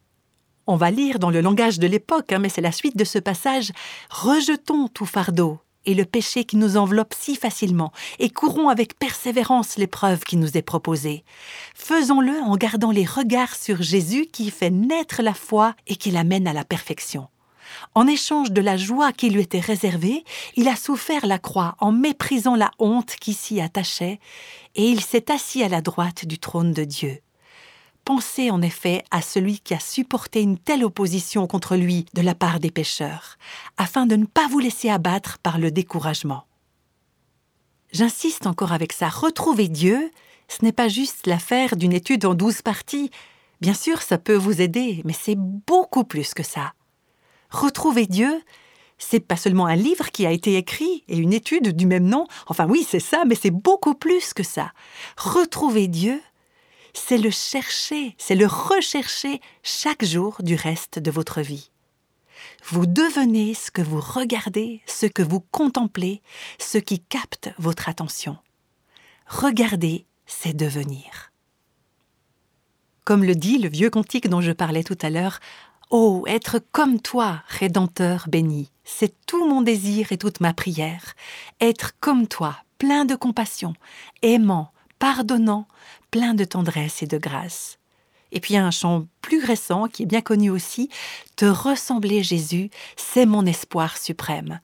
On 0.68 0.76
va 0.76 0.92
lire 0.92 1.18
dans 1.18 1.30
le 1.30 1.40
langage 1.40 1.80
de 1.80 1.88
l'époque, 1.88 2.32
hein, 2.32 2.38
mais 2.38 2.48
c'est 2.48 2.60
la 2.60 2.72
suite 2.72 2.96
de 2.96 3.04
ce 3.04 3.18
passage. 3.18 3.72
Rejetons 4.10 4.86
tout 4.86 5.06
fardeau 5.06 5.58
et 5.86 5.94
le 5.94 6.04
péché 6.04 6.44
qui 6.44 6.56
nous 6.56 6.76
enveloppe 6.76 7.14
si 7.18 7.36
facilement, 7.36 7.92
et 8.18 8.30
courons 8.30 8.68
avec 8.68 8.98
persévérance 8.98 9.76
l'épreuve 9.76 10.24
qui 10.24 10.36
nous 10.36 10.56
est 10.56 10.62
proposée. 10.62 11.24
Faisons-le 11.74 12.38
en 12.40 12.56
gardant 12.56 12.90
les 12.90 13.04
regards 13.04 13.56
sur 13.56 13.82
Jésus 13.82 14.26
qui 14.26 14.50
fait 14.50 14.70
naître 14.70 15.22
la 15.22 15.34
foi 15.34 15.74
et 15.86 15.96
qui 15.96 16.10
l'amène 16.10 16.46
à 16.46 16.52
la 16.52 16.64
perfection. 16.64 17.28
En 17.94 18.06
échange 18.06 18.52
de 18.52 18.60
la 18.60 18.76
joie 18.76 19.12
qui 19.12 19.30
lui 19.30 19.42
était 19.42 19.60
réservée, 19.60 20.24
il 20.56 20.68
a 20.68 20.76
souffert 20.76 21.26
la 21.26 21.38
croix 21.38 21.76
en 21.80 21.92
méprisant 21.92 22.56
la 22.56 22.70
honte 22.78 23.16
qui 23.20 23.34
s'y 23.34 23.60
attachait, 23.60 24.20
et 24.74 24.88
il 24.88 25.00
s'est 25.00 25.30
assis 25.30 25.62
à 25.62 25.68
la 25.68 25.80
droite 25.80 26.26
du 26.26 26.38
trône 26.38 26.72
de 26.72 26.84
Dieu. 26.84 27.20
Pensez 28.04 28.50
en 28.50 28.60
effet 28.60 29.02
à 29.10 29.22
celui 29.22 29.60
qui 29.60 29.72
a 29.72 29.80
supporté 29.80 30.42
une 30.42 30.58
telle 30.58 30.84
opposition 30.84 31.46
contre 31.46 31.74
lui 31.74 32.04
de 32.12 32.20
la 32.20 32.34
part 32.34 32.60
des 32.60 32.70
pécheurs, 32.70 33.38
afin 33.78 34.04
de 34.04 34.16
ne 34.16 34.26
pas 34.26 34.46
vous 34.48 34.58
laisser 34.58 34.90
abattre 34.90 35.38
par 35.38 35.58
le 35.58 35.70
découragement. 35.70 36.44
J'insiste 37.92 38.46
encore 38.46 38.72
avec 38.72 38.92
ça, 38.92 39.08
retrouver 39.08 39.68
Dieu, 39.68 40.10
ce 40.48 40.64
n'est 40.64 40.72
pas 40.72 40.88
juste 40.88 41.26
l'affaire 41.26 41.76
d'une 41.76 41.92
étude 41.92 42.26
en 42.26 42.34
douze 42.34 42.60
parties. 42.60 43.10
Bien 43.60 43.74
sûr, 43.74 44.02
ça 44.02 44.18
peut 44.18 44.34
vous 44.34 44.60
aider, 44.60 45.00
mais 45.04 45.14
c'est 45.14 45.38
beaucoup 45.38 46.04
plus 46.04 46.34
que 46.34 46.42
ça. 46.42 46.74
Retrouver 47.50 48.06
Dieu, 48.06 48.42
c'est 48.98 49.20
pas 49.20 49.36
seulement 49.36 49.66
un 49.66 49.76
livre 49.76 50.10
qui 50.10 50.26
a 50.26 50.32
été 50.32 50.56
écrit 50.56 51.04
et 51.08 51.16
une 51.16 51.32
étude 51.32 51.74
du 51.74 51.86
même 51.86 52.06
nom. 52.06 52.26
Enfin 52.48 52.66
oui, 52.68 52.86
c'est 52.86 53.00
ça, 53.00 53.24
mais 53.24 53.34
c'est 53.34 53.50
beaucoup 53.50 53.94
plus 53.94 54.34
que 54.34 54.42
ça. 54.42 54.72
Retrouver 55.16 55.88
Dieu, 55.88 56.20
c'est 56.94 57.18
le 57.18 57.30
chercher, 57.30 58.14
c'est 58.18 58.34
le 58.34 58.46
rechercher 58.46 59.40
chaque 59.62 60.04
jour 60.04 60.36
du 60.40 60.54
reste 60.54 60.98
de 60.98 61.10
votre 61.10 61.42
vie. 61.42 61.70
Vous 62.66 62.86
devenez 62.86 63.54
ce 63.54 63.70
que 63.70 63.82
vous 63.82 64.00
regardez, 64.00 64.80
ce 64.86 65.06
que 65.06 65.22
vous 65.22 65.40
contemplez, 65.40 66.22
ce 66.58 66.78
qui 66.78 67.00
capte 67.00 67.50
votre 67.58 67.88
attention. 67.88 68.38
Regarder, 69.26 70.06
c'est 70.26 70.54
devenir. 70.54 71.32
Comme 73.04 73.24
le 73.24 73.34
dit 73.34 73.58
le 73.58 73.68
vieux 73.68 73.90
cantique 73.90 74.28
dont 74.28 74.40
je 74.40 74.52
parlais 74.52 74.84
tout 74.84 74.98
à 75.02 75.10
l'heure, 75.10 75.40
Oh, 75.90 76.24
être 76.26 76.58
comme 76.72 77.00
toi, 77.00 77.42
Rédempteur 77.46 78.26
béni, 78.28 78.70
c'est 78.84 79.14
tout 79.26 79.46
mon 79.46 79.60
désir 79.60 80.12
et 80.12 80.18
toute 80.18 80.40
ma 80.40 80.54
prière. 80.54 81.14
Être 81.60 81.92
comme 82.00 82.26
toi, 82.26 82.56
plein 82.78 83.04
de 83.04 83.14
compassion, 83.14 83.74
aimant, 84.22 84.72
pardonnant, 84.98 85.68
plein 86.14 86.34
de 86.34 86.44
tendresse 86.44 87.02
et 87.02 87.08
de 87.08 87.18
grâce. 87.18 87.76
Et 88.30 88.38
puis 88.38 88.56
un 88.56 88.70
chant 88.70 89.08
plus 89.20 89.44
récent 89.44 89.88
qui 89.88 90.04
est 90.04 90.06
bien 90.06 90.20
connu 90.20 90.48
aussi, 90.48 90.88
Te 91.34 91.44
ressembler 91.44 92.22
Jésus, 92.22 92.70
c'est 92.94 93.26
mon 93.26 93.44
espoir 93.46 93.98
suprême. 93.98 94.60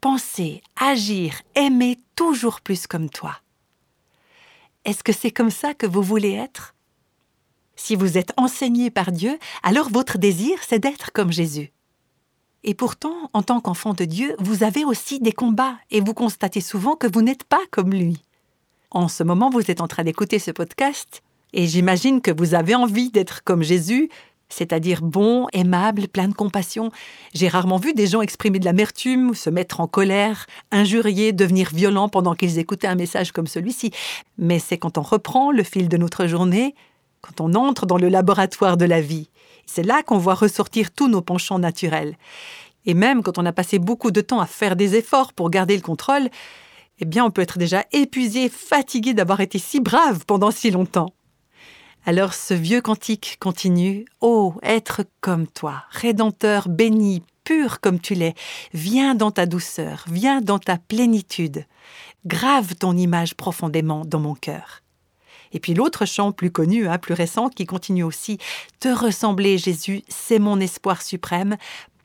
Penser, 0.00 0.62
agir, 0.76 1.42
aimer 1.56 1.98
toujours 2.14 2.60
plus 2.60 2.86
comme 2.86 3.10
toi. 3.10 3.34
Est-ce 4.84 5.02
que 5.02 5.12
c'est 5.12 5.32
comme 5.32 5.50
ça 5.50 5.74
que 5.74 5.88
vous 5.88 6.02
voulez 6.02 6.34
être? 6.34 6.76
Si 7.74 7.96
vous 7.96 8.16
êtes 8.16 8.32
enseigné 8.36 8.92
par 8.92 9.10
Dieu, 9.10 9.40
alors 9.64 9.88
votre 9.88 10.18
désir, 10.18 10.56
c'est 10.64 10.78
d'être 10.78 11.10
comme 11.10 11.32
Jésus. 11.32 11.72
Et 12.62 12.74
pourtant, 12.74 13.28
en 13.32 13.42
tant 13.42 13.60
qu'enfant 13.60 13.92
de 13.92 14.04
Dieu, 14.04 14.36
vous 14.38 14.62
avez 14.62 14.84
aussi 14.84 15.18
des 15.18 15.32
combats 15.32 15.78
et 15.90 16.00
vous 16.00 16.14
constatez 16.14 16.60
souvent 16.60 16.94
que 16.94 17.08
vous 17.12 17.22
n'êtes 17.22 17.42
pas 17.42 17.66
comme 17.72 17.90
lui. 17.90 18.22
En 18.94 19.08
ce 19.08 19.22
moment, 19.22 19.48
vous 19.48 19.70
êtes 19.70 19.80
en 19.80 19.88
train 19.88 20.04
d'écouter 20.04 20.38
ce 20.38 20.50
podcast 20.50 21.22
et 21.54 21.66
j'imagine 21.66 22.20
que 22.20 22.30
vous 22.30 22.54
avez 22.54 22.74
envie 22.74 23.10
d'être 23.10 23.42
comme 23.42 23.62
Jésus, 23.62 24.10
c'est-à-dire 24.50 25.00
bon, 25.00 25.46
aimable, 25.54 26.08
plein 26.08 26.28
de 26.28 26.34
compassion. 26.34 26.92
J'ai 27.32 27.48
rarement 27.48 27.78
vu 27.78 27.94
des 27.94 28.06
gens 28.06 28.20
exprimer 28.20 28.58
de 28.58 28.66
l'amertume, 28.66 29.34
se 29.34 29.48
mettre 29.48 29.80
en 29.80 29.86
colère, 29.86 30.46
injurier, 30.72 31.32
devenir 31.32 31.70
violents 31.72 32.10
pendant 32.10 32.34
qu'ils 32.34 32.58
écoutaient 32.58 32.86
un 32.86 32.94
message 32.94 33.32
comme 33.32 33.46
celui-ci. 33.46 33.92
Mais 34.36 34.58
c'est 34.58 34.76
quand 34.76 34.98
on 34.98 35.02
reprend 35.02 35.52
le 35.52 35.62
fil 35.62 35.88
de 35.88 35.96
notre 35.96 36.26
journée 36.26 36.74
quand 37.22 37.40
on 37.40 37.54
entre 37.54 37.86
dans 37.86 37.96
le 37.96 38.10
laboratoire 38.10 38.76
de 38.76 38.84
la 38.84 39.00
vie. 39.00 39.30
C'est 39.64 39.84
là 39.84 40.02
qu'on 40.02 40.18
voit 40.18 40.34
ressortir 40.34 40.90
tous 40.90 41.08
nos 41.08 41.22
penchants 41.22 41.58
naturels. 41.58 42.18
Et 42.84 42.92
même 42.92 43.22
quand 43.22 43.38
on 43.38 43.46
a 43.46 43.52
passé 43.52 43.78
beaucoup 43.78 44.10
de 44.10 44.20
temps 44.20 44.40
à 44.40 44.46
faire 44.46 44.76
des 44.76 44.96
efforts 44.96 45.32
pour 45.32 45.48
garder 45.48 45.76
le 45.76 45.82
contrôle, 45.82 46.28
eh 47.02 47.04
bien 47.04 47.24
on 47.24 47.32
peut 47.32 47.42
être 47.42 47.58
déjà 47.58 47.84
épuisé, 47.90 48.48
fatigué 48.48 49.12
d'avoir 49.12 49.40
été 49.40 49.58
si 49.58 49.80
brave 49.80 50.24
pendant 50.24 50.52
si 50.52 50.70
longtemps. 50.70 51.12
Alors 52.06 52.32
ce 52.32 52.54
vieux 52.54 52.80
cantique 52.80 53.38
continue 53.40 54.04
Ô 54.20 54.54
oh, 54.54 54.60
être 54.62 55.02
comme 55.20 55.48
toi, 55.48 55.82
rédempteur 55.90 56.68
béni, 56.68 57.24
pur 57.42 57.80
comme 57.80 57.98
tu 57.98 58.14
l'es, 58.14 58.34
viens 58.72 59.16
dans 59.16 59.32
ta 59.32 59.46
douceur, 59.46 60.04
viens 60.06 60.40
dans 60.40 60.60
ta 60.60 60.78
plénitude. 60.78 61.66
Grave 62.24 62.76
ton 62.76 62.96
image 62.96 63.34
profondément 63.34 64.04
dans 64.04 64.20
mon 64.20 64.36
cœur. 64.36 64.82
Et 65.50 65.58
puis 65.58 65.74
l'autre 65.74 66.06
chant 66.06 66.30
plus 66.30 66.52
connu, 66.52 66.86
hein, 66.86 66.98
plus 66.98 67.14
récent, 67.14 67.48
qui 67.48 67.66
continue 67.66 68.04
aussi 68.04 68.38
Te 68.78 68.86
ressembler, 68.88 69.58
Jésus, 69.58 70.02
c'est 70.06 70.38
mon 70.38 70.60
espoir 70.60 71.02
suprême. 71.02 71.56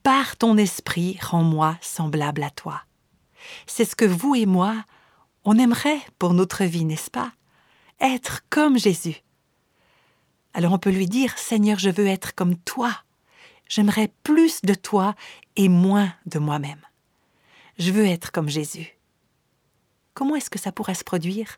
Par 0.02 0.38
ton 0.38 0.58
esprit, 0.58 1.20
rends-moi 1.22 1.78
semblable 1.82 2.42
à 2.42 2.50
toi. 2.50 2.87
C'est 3.66 3.86
ce 3.86 3.96
que 3.96 4.06
vous 4.06 4.36
et 4.36 4.46
moi, 4.46 4.84
on 5.44 5.58
aimerait 5.58 6.02
pour 6.20 6.34
notre 6.34 6.64
vie, 6.64 6.86
n'est-ce 6.86 7.10
pas? 7.10 7.32
Être 8.00 8.42
comme 8.50 8.78
Jésus. 8.78 9.24
Alors 10.54 10.74
on 10.74 10.80
peut 10.80 10.92
lui 10.92 11.08
dire 11.08 11.38
Seigneur, 11.38 11.80
je 11.80 11.90
veux 11.90 12.08
être 12.08 12.34
comme 12.34 12.58
toi. 12.58 12.92
J'aimerais 13.70 14.12
plus 14.24 14.62
de 14.62 14.74
toi 14.74 15.16
et 15.56 15.70
moins 15.70 16.14
de 16.26 16.40
moi-même. 16.40 16.82
Je 17.78 17.92
veux 17.92 18.06
être 18.06 18.32
comme 18.32 18.50
Jésus. 18.50 18.98
Comment 20.14 20.36
est-ce 20.36 20.50
que 20.50 20.60
ça 20.60 20.72
pourrait 20.72 20.96
se 20.96 21.04
produire? 21.04 21.58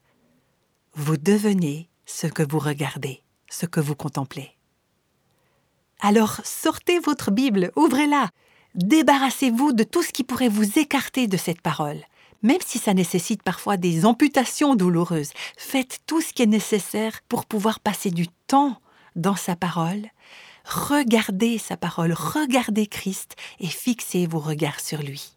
Vous 0.94 1.18
devenez 1.18 1.90
ce 2.06 2.28
que 2.28 2.44
vous 2.44 2.60
regardez, 2.60 3.24
ce 3.50 3.66
que 3.66 3.80
vous 3.80 3.96
contemplez. 3.96 4.58
Alors 6.02 6.42
sortez 6.44 7.00
votre 7.00 7.32
Bible, 7.32 7.72
ouvrez-la, 7.76 8.30
débarrassez-vous 8.76 9.74
de 9.74 9.84
tout 9.84 10.04
ce 10.04 10.12
qui 10.12 10.24
pourrait 10.24 10.50
vous 10.50 10.80
écarter 10.80 11.28
de 11.28 11.38
cette 11.38 11.62
parole. 11.62 12.00
Même 12.42 12.62
si 12.66 12.78
ça 12.80 12.94
nécessite 12.94 13.44
parfois 13.44 13.78
des 13.78 14.06
amputations 14.06 14.76
douloureuses, 14.76 15.32
faites 15.58 16.00
tout 16.08 16.22
ce 16.22 16.34
qui 16.34 16.44
est 16.44 16.48
nécessaire 16.48 17.22
pour 17.28 17.46
pouvoir 17.46 17.80
passer 17.80 18.12
du 18.12 18.28
temps 18.48 18.80
dans 19.16 19.36
sa 19.36 19.56
parole. 19.56 20.08
Regardez 20.66 21.58
sa 21.58 21.78
parole, 21.78 22.14
regardez 22.14 22.88
Christ 22.88 23.36
et 23.60 23.68
fixez 23.68 24.28
vos 24.28 24.40
regards 24.40 24.80
sur 24.80 25.02
lui. 25.02 25.34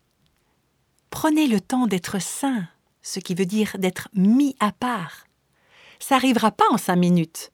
Prenez 1.11 1.47
le 1.47 1.61
temps 1.61 1.87
d'être 1.87 2.21
saint, 2.21 2.69
ce 3.03 3.19
qui 3.19 3.35
veut 3.35 3.47
dire 3.47 3.77
d'être 3.79 4.09
mis 4.15 4.55
à 4.61 4.73
part 4.73 5.27
ça 6.03 6.17
n'arrivera 6.17 6.51
pas 6.51 6.65
en 6.71 6.79
cinq 6.79 6.97
minutes. 6.97 7.53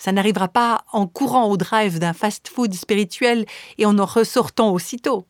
Ça 0.00 0.12
n'arrivera 0.12 0.48
pas 0.48 0.86
en 0.92 1.06
courant 1.06 1.50
au 1.50 1.58
drive 1.58 1.98
d'un 1.98 2.14
fast-food 2.14 2.72
spirituel 2.72 3.44
et 3.76 3.84
en 3.84 3.98
en 3.98 4.06
ressortant 4.06 4.72
aussitôt. 4.72 5.26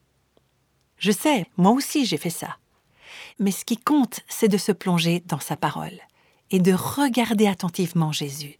Je 0.96 1.10
sais, 1.10 1.46
moi 1.56 1.72
aussi 1.72 2.06
j'ai 2.06 2.18
fait 2.18 2.30
ça. 2.30 2.56
Mais 3.40 3.50
ce 3.50 3.64
qui 3.64 3.76
compte, 3.76 4.20
c'est 4.28 4.46
de 4.46 4.58
se 4.58 4.70
plonger 4.70 5.24
dans 5.26 5.40
sa 5.40 5.56
parole 5.56 5.98
et 6.52 6.60
de 6.60 6.72
regarder 6.72 7.48
attentivement 7.48 8.12
Jésus. 8.12 8.58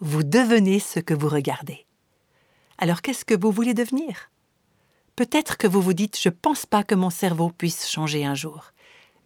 Vous 0.00 0.22
devenez 0.22 0.80
ce 0.80 1.00
que 1.00 1.12
vous 1.12 1.28
regardez. 1.28 1.84
Alors 2.78 3.02
qu'est-ce 3.02 3.26
que 3.26 3.38
vous 3.38 3.52
voulez 3.52 3.74
devenir? 3.74 4.30
Peut-être 5.16 5.58
que 5.58 5.66
vous 5.66 5.82
vous 5.82 5.92
dites 5.92 6.18
Je 6.18 6.30
pense 6.30 6.64
pas 6.64 6.82
que 6.82 6.94
mon 6.94 7.10
cerveau 7.10 7.50
puisse 7.50 7.90
changer 7.90 8.24
un 8.24 8.34
jour. 8.34 8.72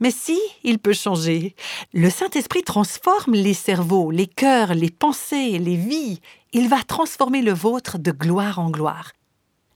Mais 0.02 0.10
si, 0.10 0.36
il 0.64 0.80
peut 0.80 0.94
changer. 0.94 1.54
Le 1.92 2.10
Saint-Esprit 2.10 2.64
transforme 2.64 3.34
les 3.34 3.54
cerveaux, 3.54 4.10
les 4.10 4.26
cœurs, 4.26 4.74
les 4.74 4.90
pensées, 4.90 5.60
les 5.60 5.76
vies. 5.76 6.20
Il 6.52 6.68
va 6.68 6.82
transformer 6.82 7.40
le 7.40 7.52
vôtre 7.52 8.00
de 8.00 8.10
gloire 8.10 8.58
en 8.58 8.68
gloire. 8.68 9.12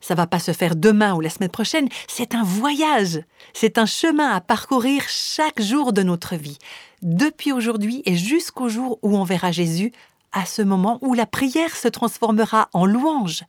Ça 0.01 0.17
va 0.17 0.27
pas 0.27 0.41
se 0.41 0.51
faire 0.51 0.75
demain 0.75 1.15
ou 1.15 1.21
la 1.21 1.31
semaine 1.31 1.51
prochaine, 1.51 1.89
c'est 2.09 2.35
un 2.35 2.43
voyage. 2.43 3.21
C'est 3.55 3.79
un 3.79 3.87
chemin 3.87 4.31
à 4.31 4.41
parcourir 4.41 5.05
chaque 5.07 5.63
jour 5.63 5.93
de 5.93 6.03
notre 6.03 6.35
vie, 6.35 6.59
depuis 7.03 7.53
aujourd'hui 7.53 8.03
et 8.05 8.17
jusqu'au 8.17 8.69
jour 8.69 8.99
où 9.03 9.17
on 9.17 9.23
verra 9.23 9.53
Jésus, 9.53 9.93
à 10.33 10.45
ce 10.45 10.61
moment 10.61 10.99
où 11.03 11.15
la 11.15 11.27
prière 11.27 11.77
se 11.77 11.87
transformera 11.87 12.69
en 12.73 12.85
louange 12.85 13.45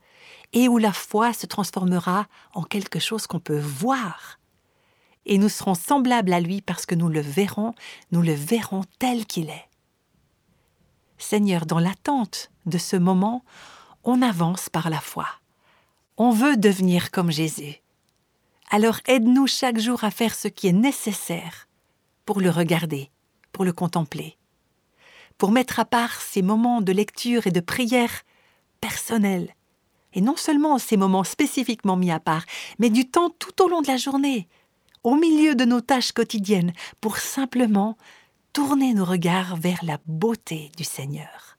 et 0.53 0.67
où 0.67 0.77
la 0.77 0.93
foi 0.93 1.33
se 1.33 1.47
transformera 1.47 2.27
en 2.53 2.61
quelque 2.61 2.99
chose 2.99 3.25
qu'on 3.25 3.39
peut 3.39 3.57
voir 3.57 4.37
et 5.27 5.37
nous 5.37 5.49
serons 5.49 5.75
semblables 5.75 6.33
à 6.33 6.39
lui 6.39 6.61
parce 6.61 6.85
que 6.85 6.95
nous 6.95 7.09
le 7.09 7.19
verrons, 7.19 7.75
nous 8.11 8.21
le 8.21 8.33
verrons 8.33 8.83
tel 8.97 9.25
qu'il 9.25 9.49
est. 9.49 9.69
Seigneur, 11.17 11.65
dans 11.65 11.79
l'attente 11.79 12.49
de 12.65 12.77
ce 12.77 12.95
moment, 12.95 13.43
on 14.03 14.21
avance 14.21 14.69
par 14.69 14.89
la 14.89 14.99
foi. 14.99 15.27
On 16.17 16.31
veut 16.31 16.57
devenir 16.57 17.11
comme 17.11 17.29
Jésus. 17.29 17.81
Alors 18.71 18.99
aide-nous 19.05 19.47
chaque 19.47 19.79
jour 19.79 20.03
à 20.03 20.11
faire 20.11 20.33
ce 20.33 20.47
qui 20.47 20.67
est 20.67 20.73
nécessaire 20.73 21.67
pour 22.25 22.41
le 22.41 22.49
regarder, 22.49 23.11
pour 23.51 23.65
le 23.65 23.73
contempler, 23.73 24.37
pour 25.37 25.51
mettre 25.51 25.79
à 25.79 25.85
part 25.85 26.21
ces 26.21 26.41
moments 26.41 26.81
de 26.81 26.91
lecture 26.91 27.47
et 27.47 27.51
de 27.51 27.59
prière 27.59 28.23
personnels, 28.81 29.53
et 30.13 30.21
non 30.21 30.35
seulement 30.35 30.77
ces 30.77 30.97
moments 30.97 31.23
spécifiquement 31.23 31.97
mis 31.97 32.11
à 32.11 32.19
part, 32.19 32.45
mais 32.79 32.89
du 32.89 33.09
temps 33.09 33.29
tout 33.29 33.61
au 33.61 33.67
long 33.67 33.81
de 33.81 33.87
la 33.87 33.97
journée, 33.97 34.47
au 35.07 35.15
milieu 35.15 35.55
de 35.55 35.63
nos 35.63 35.79
tâches 35.79 36.11
quotidiennes, 36.11 36.73
pour 36.99 37.15
simplement 37.15 37.97
tourner 38.51 38.93
nos 38.93 39.05
regards 39.05 39.55
vers 39.55 39.79
la 39.81 39.99
beauté 40.05 40.69
du 40.75 40.83
Seigneur. 40.83 41.57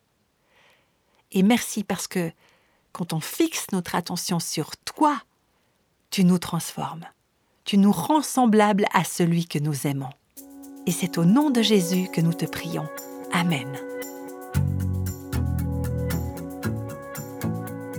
Et 1.33 1.43
merci 1.43 1.83
parce 1.83 2.07
que 2.07 2.31
quand 2.93 3.15
on 3.15 3.21
fixe 3.21 3.69
notre 3.73 3.95
attention 3.95 4.39
sur 4.39 4.77
toi, 4.77 5.23
tu 6.11 6.25
nous 6.25 6.37
transformes, 6.37 7.07
tu 7.65 7.79
nous 7.79 7.91
rends 7.91 8.21
semblables 8.21 8.85
à 8.93 9.03
celui 9.03 9.47
que 9.47 9.59
nous 9.59 9.87
aimons. 9.87 10.13
Et 10.85 10.93
c'est 10.93 11.17
au 11.17 11.25
nom 11.25 11.49
de 11.49 11.63
Jésus 11.63 12.11
que 12.13 12.21
nous 12.21 12.35
te 12.35 12.45
prions. 12.45 12.87
Amen. 13.33 13.79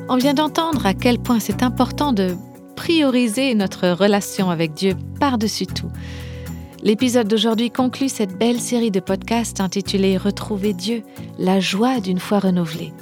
On 0.09 0.17
vient 0.17 0.35
d'entendre 0.35 0.85
à 0.85 0.93
quel 0.93 1.17
point 1.17 1.39
c'est 1.39 1.63
important 1.63 2.13
de 2.13 2.37
prioriser 2.79 3.55
notre 3.55 3.89
relation 3.89 4.49
avec 4.49 4.73
Dieu 4.73 4.95
par-dessus 5.19 5.67
tout. 5.67 5.91
L'épisode 6.81 7.27
d'aujourd'hui 7.27 7.71
conclut 7.71 8.07
cette 8.07 8.37
belle 8.37 8.61
série 8.61 8.89
de 8.89 9.01
podcasts 9.01 9.59
intitulée 9.59 10.15
Retrouver 10.15 10.71
Dieu, 10.71 11.03
la 11.37 11.59
joie 11.59 11.99
d'une 11.99 12.19
foi 12.19 12.39
renouvelée. 12.39 12.93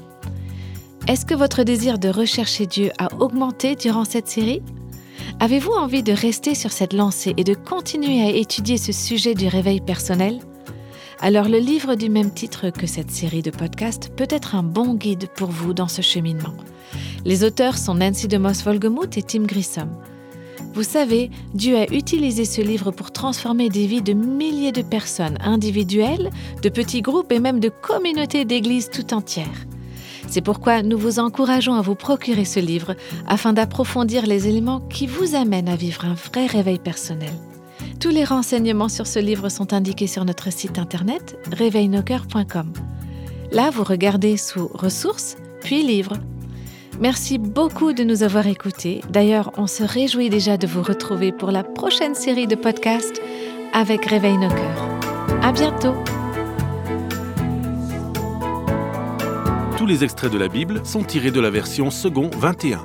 Est-ce 1.08 1.28
que 1.28 1.36
votre 1.36 1.62
désir 1.62 2.00
de 2.00 2.10
rechercher 2.10 2.66
Dieu 2.66 2.90
a 2.98 3.10
augmenté 3.20 3.76
durant 3.76 4.04
cette 4.04 4.28
série? 4.28 4.64
Avez-vous 5.40 5.74
envie 5.74 6.02
de 6.02 6.12
rester 6.12 6.56
sur 6.56 6.72
cette 6.72 6.94
lancée 6.94 7.36
et 7.38 7.44
de 7.44 7.54
continuer 7.54 8.24
à 8.24 8.32
étudier 8.32 8.78
ce 8.78 8.92
sujet 8.92 9.36
du 9.36 9.48
réveil 9.48 9.80
personnel? 9.80 10.40
Alors 11.20 11.48
le 11.48 11.60
livre 11.60 11.94
du 11.94 12.10
même 12.10 12.32
titre 12.32 12.72
que 12.72 12.88
cette 12.88 13.12
série 13.12 13.44
de 13.44 13.52
podcasts 13.52 14.10
peut 14.16 14.28
être 14.32 14.56
un 14.56 14.64
bon 14.64 14.96
guide 14.96 15.28
pour 15.36 15.50
vous 15.50 15.76
dans 15.76 15.88
ce 15.88 16.02
cheminement. 16.02 16.56
Les 17.26 17.44
auteurs 17.44 17.78
sont 17.78 17.96
Nancy 17.96 18.28
DeMoss 18.28 18.64
Volgemuth 18.64 19.18
et 19.18 19.24
Tim 19.24 19.44
Grissom. 19.44 19.90
Vous 20.74 20.84
savez, 20.84 21.32
Dieu 21.54 21.76
a 21.76 21.92
utilisé 21.92 22.46
ce 22.46 22.62
livre 22.62 22.92
pour 22.92 23.12
transformer 23.12 23.70
des 23.70 23.88
vies 23.88 24.02
de 24.02 24.14
milliers 24.14 24.72
de 24.72 24.84
personnes 24.84 25.38
individuelles, 25.42 26.30
de 26.62 26.70
petits 26.70 27.02
groupes 27.02 27.32
et 27.32 27.40
même 27.40 27.60
de 27.60 27.70
communautés 27.70 28.46
d'églises 28.46 28.90
tout 28.92 29.14
entières. 29.14 29.66
C'est 30.28 30.42
pourquoi 30.42 30.84
nous 30.84 30.98
vous 30.98 31.20
encourageons 31.20 31.74
à 31.74 31.82
vous 31.82 31.96
procurer 31.96 32.46
ce 32.46 32.60
livre 32.60 32.96
afin 33.28 33.54
d'approfondir 33.54 34.28
les 34.28 34.48
éléments 34.48 34.82
qui 34.82 35.08
vous 35.08 35.36
amènent 35.36 35.70
à 35.70 35.76
vivre 35.76 36.06
un 36.06 36.14
vrai 36.14 36.46
réveil 36.46 36.80
personnel. 36.80 37.34
Tous 38.00 38.10
les 38.10 38.24
renseignements 38.24 38.90
sur 38.90 39.08
ce 39.08 39.20
livre 39.20 39.50
sont 39.50 39.74
indiqués 39.74 40.06
sur 40.06 40.26
notre 40.26 40.52
site 40.52 40.78
internet 40.78 41.40
réveilnocoeur.com. 41.52 42.72
Là, 43.52 43.72
vous 43.72 43.84
regardez 43.84 44.38
sous 44.38 44.68
Ressources, 44.68 45.38
puis 45.62 45.82
Livres. 45.82 46.18
Merci 47.00 47.38
beaucoup 47.38 47.94
de 47.94 48.04
nous 48.04 48.24
avoir 48.24 48.48
écoutés. 48.48 49.02
D'ailleurs, 49.10 49.52
on 49.58 49.68
se 49.68 49.84
réjouit 49.84 50.32
déjà 50.32 50.58
de 50.58 50.66
vous 50.66 50.82
retrouver 50.82 51.32
pour 51.32 51.52
la 51.52 51.64
prochaine 51.64 52.16
série 52.16 52.48
de 52.48 52.56
podcasts 52.56 53.22
avec 53.72 54.06
Réveil 54.06 54.38
nos 54.38 54.50
cœurs. 54.50 54.90
À 55.44 55.52
bientôt! 55.52 55.94
Tous 59.78 59.86
les 59.86 60.04
extraits 60.04 60.32
de 60.32 60.40
la 60.40 60.48
Bible 60.48 60.82
sont 60.84 61.04
tirés 61.04 61.30
de 61.30 61.40
la 61.40 61.52
version 61.52 61.92
second 61.92 62.32
21. 62.36 62.82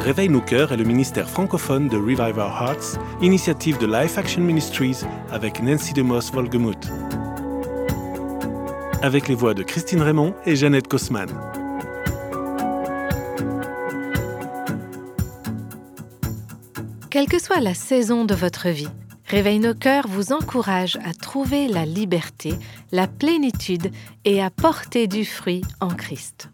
Réveille 0.00 0.30
nos 0.30 0.40
cœurs 0.40 0.72
est 0.72 0.76
le 0.76 0.84
ministère 0.84 1.28
francophone 1.28 1.88
de 1.88 1.96
Revive 1.96 2.38
Our 2.38 2.60
Hearts, 2.60 2.98
initiative 3.22 3.78
de 3.78 3.86
Life 3.86 4.18
Action 4.18 4.42
Ministries 4.42 5.04
avec 5.30 5.62
Nancy 5.62 5.92
DeMoss 5.92 6.32
Volgemuth. 6.32 6.90
Avec 9.00 9.28
les 9.28 9.36
voix 9.36 9.54
de 9.54 9.62
Christine 9.62 10.02
Raymond 10.02 10.34
et 10.44 10.56
Jeannette 10.56 10.88
Kosman. 10.88 11.28
Quelle 17.10 17.26
que 17.26 17.42
soit 17.42 17.58
la 17.58 17.74
saison 17.74 18.24
de 18.24 18.36
votre 18.36 18.68
vie, 18.68 18.88
Réveille 19.26 19.58
nos 19.58 19.74
cœurs 19.74 20.06
vous 20.06 20.32
encourage 20.32 20.96
à 21.04 21.12
trouver 21.12 21.66
la 21.66 21.84
liberté, 21.84 22.52
la 22.92 23.08
plénitude 23.08 23.90
et 24.24 24.40
à 24.40 24.50
porter 24.50 25.08
du 25.08 25.24
fruit 25.24 25.62
en 25.80 25.88
Christ. 25.88 26.50